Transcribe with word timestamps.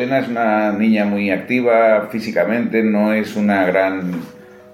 Elena 0.00 0.20
es 0.20 0.28
una 0.28 0.72
niña 0.72 1.04
muy 1.04 1.30
activa 1.30 2.08
físicamente, 2.10 2.82
no 2.82 3.12
es 3.12 3.36
una 3.36 3.66
gran 3.66 4.22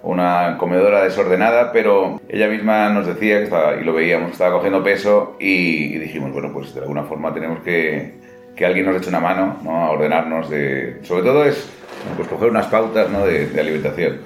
una 0.05 0.57
comedora 0.57 1.03
desordenada, 1.03 1.73
pero 1.73 2.21
ella 2.29 2.47
misma 2.47 2.89
nos 2.91 3.09
decía 3.09 3.39
que 3.39 3.45
estaba, 3.45 3.75
y 3.75 3.83
lo 3.83 3.93
veíamos, 3.93 4.31
estaba 4.31 4.53
cogiendo 4.53 4.85
peso 4.85 5.37
y, 5.41 5.99
dijimos, 5.99 6.33
bueno, 6.33 6.53
pues 6.53 6.73
de 6.75 6.83
alguna 6.83 7.03
forma 7.03 7.35
tenemos 7.35 7.59
que, 7.65 8.13
que 8.55 8.65
alguien 8.65 8.87
nos 8.87 8.99
eche 8.99 9.09
una 9.09 9.19
mano 9.19 9.57
¿no? 9.65 9.77
a 9.77 9.91
ordenarnos 9.91 10.49
de... 10.49 11.01
Sobre 11.03 11.25
todo 11.25 11.45
es 11.45 11.69
pues, 12.17 12.29
coger 12.29 12.51
unas 12.51 12.67
pautas 12.67 13.11
¿no? 13.11 13.27
de, 13.27 13.49
de 13.49 13.61
alimentación. 13.61 14.21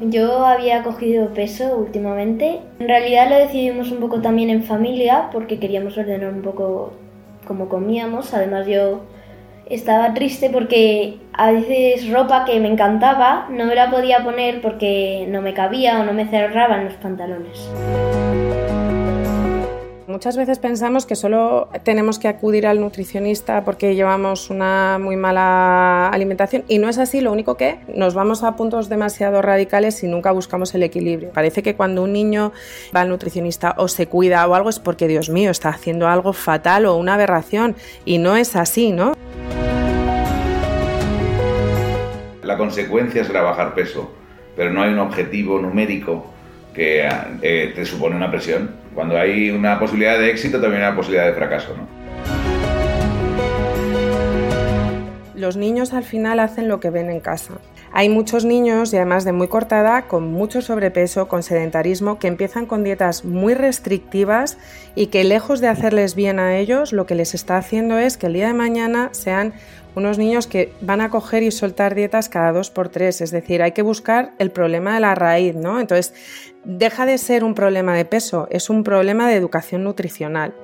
Yo 0.00 0.46
había 0.46 0.82
cogido 0.82 1.34
peso 1.34 1.76
últimamente. 1.76 2.60
En 2.78 2.88
realidad 2.88 3.28
lo 3.28 3.36
decidimos 3.36 3.90
un 3.90 4.00
poco 4.00 4.22
también 4.22 4.48
en 4.48 4.62
familia 4.62 5.28
porque 5.30 5.58
queríamos 5.60 5.98
ordenar 5.98 6.32
un 6.32 6.40
poco 6.40 6.94
cómo 7.46 7.68
comíamos. 7.68 8.34
Además 8.34 8.66
yo 8.66 9.02
estaba 9.66 10.14
triste 10.14 10.50
porque 10.50 11.18
a 11.32 11.52
veces 11.52 12.10
ropa 12.10 12.44
que 12.44 12.60
me 12.60 12.68
encantaba 12.68 13.48
no 13.50 13.64
me 13.64 13.74
la 13.74 13.90
podía 13.90 14.22
poner 14.22 14.60
porque 14.60 15.26
no 15.28 15.40
me 15.40 15.54
cabía 15.54 16.00
o 16.00 16.04
no 16.04 16.12
me 16.12 16.26
cerraban 16.28 16.84
los 16.84 16.94
pantalones. 16.94 17.70
Muchas 20.12 20.36
veces 20.36 20.58
pensamos 20.58 21.06
que 21.06 21.16
solo 21.16 21.70
tenemos 21.84 22.18
que 22.18 22.28
acudir 22.28 22.66
al 22.66 22.82
nutricionista 22.82 23.64
porque 23.64 23.94
llevamos 23.94 24.50
una 24.50 24.98
muy 25.00 25.16
mala 25.16 26.10
alimentación 26.10 26.64
y 26.68 26.76
no 26.76 26.90
es 26.90 26.98
así, 26.98 27.22
lo 27.22 27.32
único 27.32 27.56
que 27.56 27.78
nos 27.94 28.12
vamos 28.12 28.42
a 28.42 28.54
puntos 28.54 28.90
demasiado 28.90 29.40
radicales 29.40 30.04
y 30.04 30.08
nunca 30.08 30.30
buscamos 30.30 30.74
el 30.74 30.82
equilibrio. 30.82 31.30
Parece 31.30 31.62
que 31.62 31.76
cuando 31.76 32.02
un 32.02 32.12
niño 32.12 32.52
va 32.94 33.00
al 33.00 33.08
nutricionista 33.08 33.74
o 33.78 33.88
se 33.88 34.06
cuida 34.06 34.46
o 34.46 34.54
algo 34.54 34.68
es 34.68 34.78
porque 34.78 35.08
Dios 35.08 35.30
mío 35.30 35.50
está 35.50 35.70
haciendo 35.70 36.06
algo 36.06 36.34
fatal 36.34 36.84
o 36.84 36.96
una 36.96 37.14
aberración 37.14 37.74
y 38.04 38.18
no 38.18 38.36
es 38.36 38.54
así, 38.54 38.92
¿no? 38.92 39.14
La 42.42 42.58
consecuencia 42.58 43.24
será 43.24 43.40
bajar 43.40 43.74
peso, 43.74 44.12
pero 44.56 44.70
no 44.70 44.82
hay 44.82 44.92
un 44.92 44.98
objetivo 44.98 45.58
numérico 45.58 46.26
que 46.74 47.08
eh, 47.40 47.72
te 47.74 47.86
supone 47.86 48.14
una 48.14 48.30
presión. 48.30 48.81
Cuando 48.94 49.16
hay 49.16 49.50
una 49.50 49.78
posibilidad 49.78 50.18
de 50.18 50.30
éxito, 50.30 50.60
también 50.60 50.82
hay 50.82 50.88
una 50.88 50.96
posibilidad 50.96 51.26
de 51.26 51.32
fracaso. 51.32 51.74
¿no? 51.76 52.02
Los 55.34 55.56
niños 55.56 55.92
al 55.92 56.04
final 56.04 56.38
hacen 56.40 56.68
lo 56.68 56.78
que 56.78 56.90
ven 56.90 57.10
en 57.10 57.20
casa. 57.20 57.54
Hay 57.94 58.08
muchos 58.08 58.44
niños, 58.46 58.92
y 58.94 58.96
además 58.96 59.24
de 59.24 59.32
muy 59.32 59.48
corta 59.48 59.80
edad, 59.80 60.04
con 60.06 60.32
mucho 60.32 60.62
sobrepeso, 60.62 61.28
con 61.28 61.42
sedentarismo, 61.42 62.18
que 62.18 62.28
empiezan 62.28 62.64
con 62.64 62.84
dietas 62.84 63.24
muy 63.24 63.52
restrictivas 63.52 64.56
y 64.94 65.08
que 65.08 65.24
lejos 65.24 65.60
de 65.60 65.68
hacerles 65.68 66.14
bien 66.14 66.38
a 66.38 66.56
ellos, 66.56 66.92
lo 66.92 67.06
que 67.06 67.14
les 67.14 67.34
está 67.34 67.58
haciendo 67.58 67.98
es 67.98 68.16
que 68.16 68.28
el 68.28 68.32
día 68.32 68.46
de 68.46 68.54
mañana 68.54 69.10
sean 69.12 69.52
unos 69.94 70.18
niños 70.18 70.46
que 70.46 70.72
van 70.80 71.00
a 71.00 71.10
coger 71.10 71.42
y 71.42 71.50
soltar 71.50 71.94
dietas 71.94 72.28
cada 72.28 72.52
dos 72.52 72.70
por 72.70 72.88
tres, 72.88 73.20
es 73.20 73.30
decir, 73.30 73.62
hay 73.62 73.72
que 73.72 73.82
buscar 73.82 74.32
el 74.38 74.50
problema 74.50 74.94
de 74.94 75.00
la 75.00 75.14
raíz, 75.14 75.54
¿no? 75.54 75.80
Entonces, 75.80 76.14
deja 76.64 77.06
de 77.06 77.18
ser 77.18 77.44
un 77.44 77.54
problema 77.54 77.94
de 77.94 78.04
peso, 78.04 78.48
es 78.50 78.70
un 78.70 78.84
problema 78.84 79.28
de 79.28 79.36
educación 79.36 79.84
nutricional. 79.84 80.54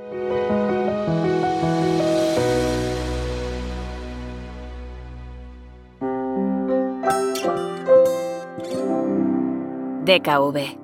DKV. 10.08 10.78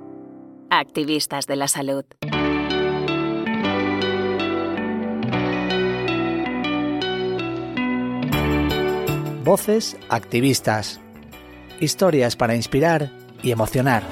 Activistas 0.69 1.47
de 1.47 1.57
la 1.57 1.67
salud. 1.67 2.05
Voces 9.45 9.99
activistas. 10.09 11.03
Historias 11.79 12.35
para 12.35 12.57
inspirar 12.57 13.11
y 13.43 13.51
emocionar. 13.51 14.03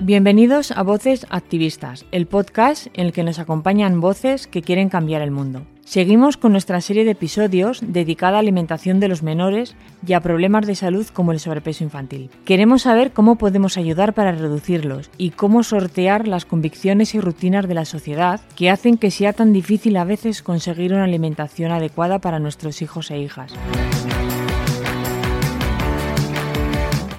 Bienvenidos 0.00 0.70
a 0.70 0.84
Voces 0.84 1.26
Activistas, 1.28 2.06
el 2.12 2.28
podcast 2.28 2.86
en 2.92 3.06
el 3.06 3.12
que 3.12 3.24
nos 3.24 3.40
acompañan 3.40 4.00
voces 4.00 4.46
que 4.46 4.62
quieren 4.62 4.90
cambiar 4.90 5.22
el 5.22 5.32
mundo. 5.32 5.66
Seguimos 5.88 6.36
con 6.36 6.52
nuestra 6.52 6.82
serie 6.82 7.06
de 7.06 7.12
episodios 7.12 7.80
dedicada 7.80 8.36
a 8.36 8.40
alimentación 8.40 9.00
de 9.00 9.08
los 9.08 9.22
menores 9.22 9.74
y 10.06 10.12
a 10.12 10.20
problemas 10.20 10.66
de 10.66 10.74
salud 10.74 11.06
como 11.14 11.32
el 11.32 11.40
sobrepeso 11.40 11.82
infantil. 11.82 12.28
Queremos 12.44 12.82
saber 12.82 13.12
cómo 13.12 13.36
podemos 13.36 13.78
ayudar 13.78 14.12
para 14.12 14.32
reducirlos 14.32 15.10
y 15.16 15.30
cómo 15.30 15.62
sortear 15.62 16.28
las 16.28 16.44
convicciones 16.44 17.14
y 17.14 17.20
rutinas 17.20 17.66
de 17.66 17.72
la 17.72 17.86
sociedad 17.86 18.38
que 18.54 18.68
hacen 18.68 18.98
que 18.98 19.10
sea 19.10 19.32
tan 19.32 19.54
difícil 19.54 19.96
a 19.96 20.04
veces 20.04 20.42
conseguir 20.42 20.92
una 20.92 21.04
alimentación 21.04 21.72
adecuada 21.72 22.18
para 22.18 22.38
nuestros 22.38 22.82
hijos 22.82 23.10
e 23.10 23.20
hijas. 23.20 23.54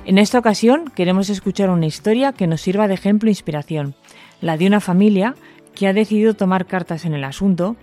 En 0.05 0.19
esta 0.19 0.37
ocasión 0.37 0.91
queremos 0.93 1.31
escuchar 1.31 1.71
una 1.71 1.87
historia 1.87 2.33
que 2.33 2.45
nos 2.45 2.61
sirva 2.61 2.87
de 2.87 2.93
ejemplo 2.93 3.29
e 3.29 3.31
inspiración, 3.31 3.95
la 4.41 4.57
de 4.57 4.67
una 4.67 4.79
familia 4.79 5.33
que 5.73 5.87
ha 5.87 5.93
decidido 5.93 6.33
tomar 6.33 6.65
cartas 6.65 7.05
en 7.05 7.13
el 7.13 7.23
asunto 7.23 7.77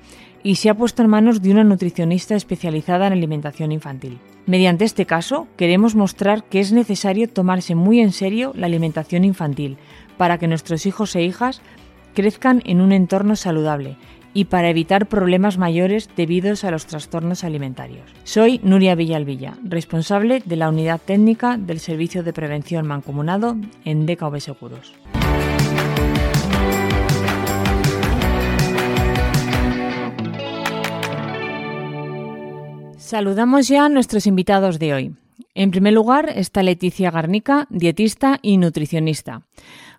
y 0.46 0.54
se 0.54 0.70
ha 0.70 0.74
puesto 0.74 1.02
en 1.02 1.08
manos 1.08 1.42
de 1.42 1.50
una 1.50 1.64
nutricionista 1.64 2.36
especializada 2.36 3.08
en 3.08 3.14
alimentación 3.14 3.72
infantil. 3.72 4.20
Mediante 4.46 4.84
este 4.84 5.04
caso, 5.04 5.48
queremos 5.56 5.96
mostrar 5.96 6.44
que 6.44 6.60
es 6.60 6.70
necesario 6.70 7.28
tomarse 7.28 7.74
muy 7.74 7.98
en 7.98 8.12
serio 8.12 8.52
la 8.54 8.66
alimentación 8.66 9.24
infantil 9.24 9.76
para 10.16 10.38
que 10.38 10.46
nuestros 10.46 10.86
hijos 10.86 11.16
e 11.16 11.24
hijas 11.24 11.62
crezcan 12.14 12.62
en 12.64 12.80
un 12.80 12.92
entorno 12.92 13.34
saludable 13.34 13.96
y 14.34 14.44
para 14.44 14.70
evitar 14.70 15.06
problemas 15.06 15.58
mayores 15.58 16.10
debidos 16.14 16.62
a 16.62 16.70
los 16.70 16.86
trastornos 16.86 17.42
alimentarios. 17.42 18.04
Soy 18.22 18.60
Nuria 18.62 18.94
Villalvilla, 18.94 19.58
responsable 19.64 20.42
de 20.44 20.56
la 20.56 20.68
Unidad 20.68 21.00
Técnica 21.04 21.56
del 21.56 21.80
Servicio 21.80 22.22
de 22.22 22.32
Prevención 22.32 22.86
Mancomunado 22.86 23.56
en 23.84 24.06
DKV 24.06 24.38
Seguros. 24.38 24.94
Saludamos 33.06 33.68
ya 33.68 33.84
a 33.84 33.88
nuestros 33.88 34.26
invitados 34.26 34.80
de 34.80 34.92
hoy. 34.92 35.14
En 35.54 35.70
primer 35.70 35.92
lugar 35.92 36.28
está 36.34 36.64
Leticia 36.64 37.12
Garnica, 37.12 37.68
dietista 37.70 38.40
y 38.42 38.56
nutricionista. 38.56 39.42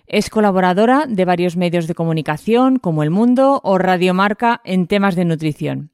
Es 0.08 0.30
colaboradora 0.30 1.04
de 1.06 1.26
varios 1.26 1.58
medios 1.58 1.88
de 1.88 1.96
comunicación 1.96 2.80
como 2.80 3.04
El 3.04 3.10
Mundo 3.10 3.60
o 3.62 3.78
Radio 3.78 4.14
Marca 4.14 4.62
en 4.64 4.88
temas 4.88 5.18
de 5.18 5.26
nutrición 5.26 5.92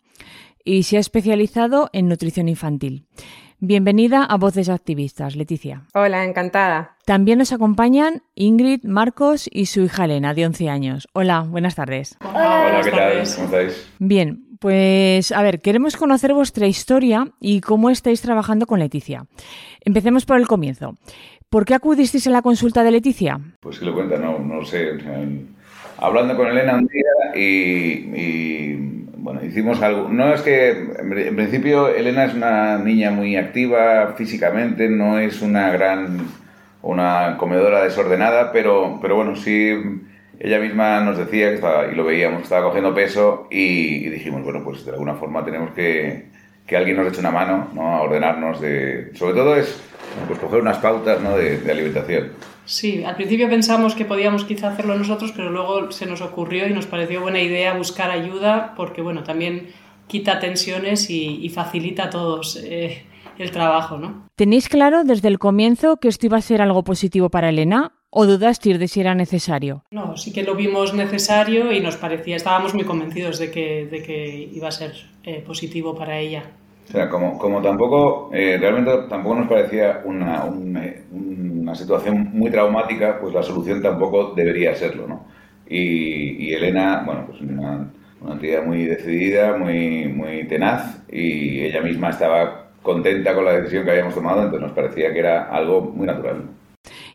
y 0.64 0.84
se 0.84 0.98
ha 0.98 1.00
especializado 1.00 1.90
en 1.94 2.08
nutrición 2.08 2.48
infantil. 2.48 3.08
Bienvenida 3.62 4.24
a 4.24 4.38
Voces 4.38 4.70
Activistas, 4.70 5.36
Leticia. 5.36 5.84
Hola, 5.94 6.24
encantada. 6.24 6.96
También 7.04 7.40
nos 7.40 7.52
acompañan 7.52 8.24
Ingrid, 8.34 8.86
Marcos 8.86 9.50
y 9.52 9.66
su 9.66 9.82
hija 9.82 10.06
Elena, 10.06 10.34
de 10.34 10.46
11 10.46 10.70
años. 10.70 11.10
Hola, 11.12 11.42
buenas 11.42 11.76
tardes. 11.76 12.18
Hola, 12.24 12.80
¿qué 12.86 12.92
tal? 12.92 13.12
¿Cómo 13.36 13.46
estáis? 13.48 13.90
Bien, 14.00 14.46
pues 14.62 15.34
a 15.34 15.42
ver, 15.42 15.60
queremos 15.60 15.98
conocer 15.98 16.34
vuestra 16.34 16.68
historia 16.68 17.28
y 17.42 17.60
cómo 17.60 17.90
estáis 17.90 18.22
trabajando 18.22 18.66
con 18.66 18.80
Leticia. 18.80 19.26
Empecemos 19.82 20.26
por 20.26 20.38
el 20.40 20.48
comienzo. 20.48 20.96
¿Por 21.50 21.66
qué 21.66 21.74
acudisteis 21.74 22.28
a 22.28 22.30
la 22.30 22.42
consulta 22.42 22.84
de 22.84 22.92
Leticia? 22.92 23.42
Pues 23.60 23.78
que 23.78 23.84
lo 23.84 23.94
cuenta, 23.94 24.18
no, 24.18 24.40
no 24.40 24.64
sé. 24.64 24.92
hablando 25.98 26.38
con 26.38 26.48
Elena 26.48 26.76
un 26.76 26.88
día 26.88 27.36
y 27.36 29.09
bueno, 29.22 29.44
hicimos 29.44 29.82
algo. 29.82 30.10
No 30.10 30.34
es 30.34 30.42
que, 30.42 30.70
en 30.70 31.36
principio, 31.36 31.90
Elena 31.90 32.26
es 32.26 32.34
una 32.34 32.78
niña 32.78 33.12
muy 33.12 33.36
activa 33.36 34.14
físicamente, 34.18 34.90
no 34.90 35.20
es 35.20 35.42
una 35.42 35.70
gran, 35.72 36.28
una 36.82 37.36
comedora 37.38 37.84
desordenada, 37.84 38.52
pero, 38.52 39.00
pero 39.02 39.16
bueno, 39.16 39.36
sí, 39.36 39.72
ella 40.40 40.60
misma 40.60 41.02
nos 41.02 41.18
decía 41.18 41.50
que 41.50 41.56
estaba, 41.56 41.88
y 41.88 41.96
lo 41.96 42.06
veíamos, 42.06 42.44
estaba 42.44 42.64
cogiendo 42.64 42.94
peso 42.94 43.48
y, 43.52 44.10
dijimos, 44.10 44.44
bueno, 44.44 44.64
pues 44.64 44.86
de 44.86 44.92
alguna 44.92 45.16
forma 45.16 45.44
tenemos 45.44 45.72
que, 45.72 46.28
que 46.66 46.78
alguien 46.78 46.98
nos 46.98 47.08
eche 47.08 47.20
una 47.20 47.32
mano, 47.32 47.68
¿no? 47.74 47.82
A 47.90 48.02
ordenarnos 48.02 48.62
de, 48.62 49.12
sobre 49.16 49.34
todo 49.34 49.56
es, 49.56 49.84
pues 50.28 50.40
coger 50.40 50.62
unas 50.62 50.78
pautas, 50.78 51.22
¿no? 51.22 51.38
de, 51.38 51.60
de 51.60 51.72
alimentación. 51.72 52.32
Sí, 52.66 53.04
al 53.04 53.16
principio 53.16 53.50
pensamos 53.50 53.96
que 53.96 54.06
podíamos 54.06 54.46
quizá 54.46 54.70
hacerlo 54.70 54.96
nosotros, 54.96 55.34
pero 55.36 55.50
luego 55.50 55.92
se 55.92 56.06
nos 56.06 56.22
ocurrió 56.22 56.68
y 56.68 56.74
nos 56.74 56.86
pareció 56.86 57.22
buena 57.22 57.42
idea 57.42 57.74
buscar 57.74 58.12
ayuda 58.12 58.74
porque, 58.76 59.02
bueno, 59.02 59.24
también 59.24 59.70
quita 60.10 60.40
tensiones 60.40 61.10
y, 61.10 61.48
facilita 61.50 62.06
a 62.06 62.10
todos 62.10 62.60
eh, 62.62 63.06
el 63.38 63.52
trabajo, 63.52 63.98
¿no? 63.98 64.30
¿Tenéis 64.36 64.68
claro 64.68 65.04
desde 65.04 65.30
el 65.30 65.40
comienzo 65.40 65.98
que 65.98 66.10
esto 66.10 66.26
iba 66.26 66.38
a 66.38 66.42
ser 66.42 66.62
algo 66.62 66.84
positivo 66.84 67.30
para 67.30 67.50
Elena 67.50 67.94
o 68.10 68.26
dudasteis 68.26 68.78
de 68.78 68.88
si 68.88 69.00
era 69.00 69.16
necesario? 69.16 69.84
No, 69.92 70.18
sí 70.18 70.34
que 70.34 70.44
lo 70.44 70.56
vimos 70.56 70.94
necesario 70.94 71.72
y 71.72 71.80
nos 71.80 71.96
parecía, 71.96 72.36
estábamos 72.36 72.74
muy 72.74 72.84
convencidos 72.84 73.40
de 73.40 73.50
que, 73.50 73.88
de 73.90 74.04
que 74.04 74.50
iba 74.54 74.68
a 74.68 74.72
ser 74.72 74.94
eh, 75.24 75.44
positivo 75.46 75.96
para 75.96 76.20
ella. 76.20 76.44
O 76.90 76.92
sea, 76.92 77.08
como, 77.08 77.38
como 77.38 77.62
tampoco, 77.62 78.32
eh, 78.34 78.58
realmente 78.60 78.92
tampoco 79.08 79.36
nos 79.36 79.48
parecía 79.48 80.02
una, 80.06 80.46
una, 80.46 81.76
situación 81.76 82.32
muy 82.34 82.50
traumática, 82.50 83.20
pues 83.22 83.32
la 83.32 83.44
solución 83.44 83.80
tampoco 83.80 84.34
debería 84.36 84.74
serlo, 84.74 85.08
¿no? 85.08 85.28
Y, 85.68 86.52
Elena, 86.52 87.04
bueno, 87.06 87.28
pues 87.28 87.42
una, 87.42 87.92
una 88.22 88.34
entidad 88.34 88.66
muy 88.66 88.86
decidida, 88.86 89.56
muy, 89.56 90.08
muy 90.08 90.48
tenaz, 90.48 91.04
y 91.12 91.62
ella 91.62 91.82
misma 91.82 92.10
estaba 92.10 92.72
contenta 92.82 93.36
con 93.36 93.46
la 93.46 93.54
decisión 93.54 93.86
que 93.86 93.92
habíamos 93.92 94.16
tomado, 94.16 94.42
entonces 94.42 94.62
nos 94.62 94.72
parecía 94.72 95.14
que 95.14 95.20
era 95.20 95.44
algo 95.44 95.82
muy 95.82 96.08
natural. 96.08 96.42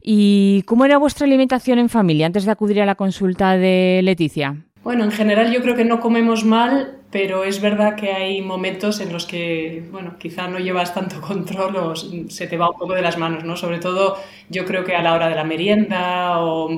¿Y 0.00 0.62
cómo 0.66 0.84
era 0.84 0.98
vuestra 0.98 1.26
alimentación 1.26 1.80
en 1.80 1.88
familia 1.88 2.26
antes 2.26 2.44
de 2.44 2.52
acudir 2.52 2.80
a 2.80 2.86
la 2.86 2.94
consulta 2.94 3.56
de 3.56 4.02
Leticia? 4.04 4.54
Bueno, 4.84 5.02
en 5.02 5.10
general 5.10 5.50
yo 5.50 5.62
creo 5.62 5.74
que 5.74 5.84
no 5.84 5.98
comemos 5.98 6.44
mal, 6.44 6.98
pero 7.14 7.44
es 7.44 7.60
verdad 7.60 7.94
que 7.94 8.10
hay 8.10 8.42
momentos 8.42 9.00
en 9.00 9.12
los 9.12 9.24
que, 9.24 9.84
bueno, 9.92 10.16
quizá 10.18 10.48
no 10.48 10.58
llevas 10.58 10.92
tanto 10.94 11.20
control 11.20 11.76
o 11.76 11.94
se 11.94 12.48
te 12.48 12.56
va 12.56 12.70
un 12.70 12.76
poco 12.76 12.92
de 12.92 13.02
las 13.02 13.18
manos, 13.18 13.44
¿no? 13.44 13.56
Sobre 13.56 13.78
todo 13.78 14.16
yo 14.48 14.64
creo 14.64 14.82
que 14.82 14.96
a 14.96 15.02
la 15.02 15.14
hora 15.14 15.28
de 15.28 15.36
la 15.36 15.44
merienda 15.44 16.40
o 16.40 16.68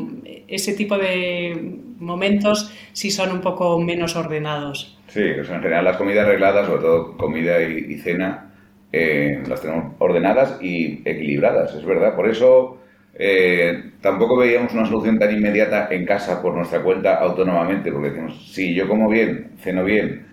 ese 0.47 0.75
tipo 0.75 0.99
de 0.99 1.79
momentos 1.99 2.71
sí 2.93 3.11
son 3.11 3.33
un 3.33 3.41
poco 3.41 3.81
menos 3.81 4.15
ordenados. 4.15 4.99
Sí, 5.09 5.23
o 5.23 5.43
sea, 5.43 5.56
en 5.56 5.62
general 5.62 5.87
las 5.87 5.97
comidas 5.97 6.27
arregladas, 6.27 6.67
sobre 6.67 6.82
todo 6.82 7.17
comida 7.17 7.62
y, 7.62 7.97
cena, 7.97 8.53
eh, 8.93 9.43
las 9.49 9.62
tenemos 9.62 9.94
ordenadas 9.99 10.59
y 10.61 11.00
equilibradas, 11.06 11.75
es 11.75 11.85
verdad. 11.87 12.15
Por 12.15 12.29
eso 12.29 12.77
eh, 13.19 13.93
tampoco 14.01 14.37
veíamos 14.37 14.73
una 14.75 14.87
solución 14.87 15.19
tan 15.19 15.33
inmediata 15.35 15.89
en 15.91 16.05
casa 16.05 16.43
por 16.43 16.55
nuestra 16.55 16.83
cuenta 16.83 17.17
autónomamente, 17.17 17.91
porque 17.91 18.11
decimos, 18.11 18.53
si 18.53 18.75
yo 18.75 18.87
como 18.87 19.09
bien, 19.09 19.53
ceno 19.59 19.85
bien 19.85 20.27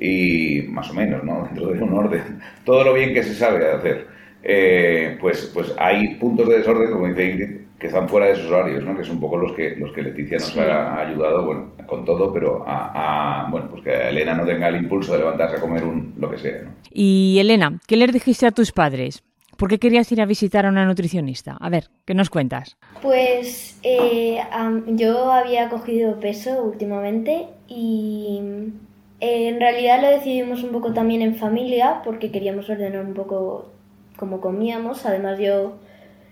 y 0.00 0.62
más 0.68 0.90
o 0.90 0.94
menos, 0.94 1.24
¿no? 1.24 1.44
Dentro 1.50 1.72
de 1.72 1.82
un 1.82 1.92
orden, 1.94 2.40
todo 2.64 2.84
lo 2.84 2.94
bien 2.94 3.12
que 3.12 3.22
se 3.22 3.34
sabe 3.34 3.70
hacer, 3.70 4.06
eh, 4.42 5.16
pues, 5.20 5.50
pues 5.52 5.74
hay 5.78 6.14
puntos 6.14 6.48
de 6.48 6.58
desorden, 6.58 6.92
como 6.92 7.08
dice 7.08 7.30
Ingrid, 7.30 7.58
que 7.78 7.86
están 7.88 8.08
fuera 8.08 8.26
de 8.26 8.32
esos 8.32 8.50
horarios, 8.50 8.84
¿no? 8.84 8.96
Que 8.96 9.04
son 9.04 9.16
un 9.16 9.20
poco 9.20 9.36
los 9.36 9.52
que, 9.52 9.76
los 9.76 9.92
que 9.92 10.02
Leticia 10.02 10.38
nos 10.38 10.56
ha 10.56 11.00
ayudado, 11.00 11.44
bueno, 11.44 11.72
con 11.86 12.04
todo, 12.04 12.32
pero 12.32 12.64
a, 12.66 13.48
bueno, 13.50 13.68
pues 13.70 13.82
que 13.82 14.08
Elena 14.08 14.34
no 14.34 14.44
tenga 14.44 14.68
el 14.68 14.76
impulso 14.76 15.12
de 15.12 15.18
levantarse 15.18 15.56
a 15.56 15.60
comer 15.60 15.84
un, 15.84 16.14
lo 16.18 16.30
que 16.30 16.38
sea, 16.38 16.62
Y 16.90 17.38
Elena, 17.40 17.78
¿qué 17.86 17.96
les 17.96 18.12
dijiste 18.12 18.46
a 18.46 18.50
tus 18.50 18.72
padres? 18.72 19.22
¿Por 19.58 19.68
qué 19.68 19.80
querías 19.80 20.10
ir 20.12 20.20
a 20.20 20.24
visitar 20.24 20.66
a 20.66 20.68
una 20.68 20.84
nutricionista? 20.84 21.56
A 21.58 21.68
ver, 21.68 21.90
¿qué 22.04 22.14
nos 22.14 22.30
cuentas? 22.30 22.76
Pues 23.02 23.76
eh, 23.82 24.38
yo 24.86 25.32
había 25.32 25.68
cogido 25.68 26.20
peso 26.20 26.62
últimamente 26.62 27.48
y 27.66 28.40
eh, 29.18 29.48
en 29.48 29.58
realidad 29.58 30.00
lo 30.00 30.10
decidimos 30.10 30.62
un 30.62 30.70
poco 30.70 30.92
también 30.92 31.22
en 31.22 31.34
familia 31.34 32.02
porque 32.04 32.30
queríamos 32.30 32.70
ordenar 32.70 33.04
un 33.04 33.14
poco 33.14 33.72
cómo 34.16 34.40
comíamos. 34.40 35.04
Además 35.04 35.40
yo 35.40 35.78